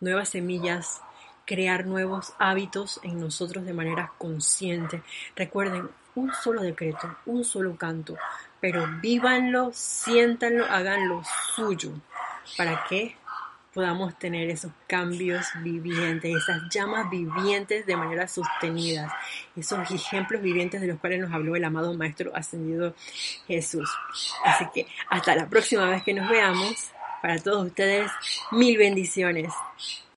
[0.00, 1.02] nuevas semillas,
[1.48, 5.02] crear nuevos hábitos en nosotros de manera consciente.
[5.34, 8.16] Recuerden, un solo decreto, un solo canto,
[8.60, 11.22] pero vívanlo, siéntanlo, háganlo
[11.54, 11.92] suyo.
[12.56, 13.16] ¿Para qué?
[13.72, 19.16] podamos tener esos cambios vivientes, esas llamas vivientes de manera sostenida,
[19.54, 22.94] esos ejemplos vivientes de los cuales nos habló el amado Maestro Ascendido
[23.46, 23.88] Jesús.
[24.44, 26.90] Así que hasta la próxima vez que nos veamos,
[27.22, 28.10] para todos ustedes,
[28.50, 29.52] mil bendiciones.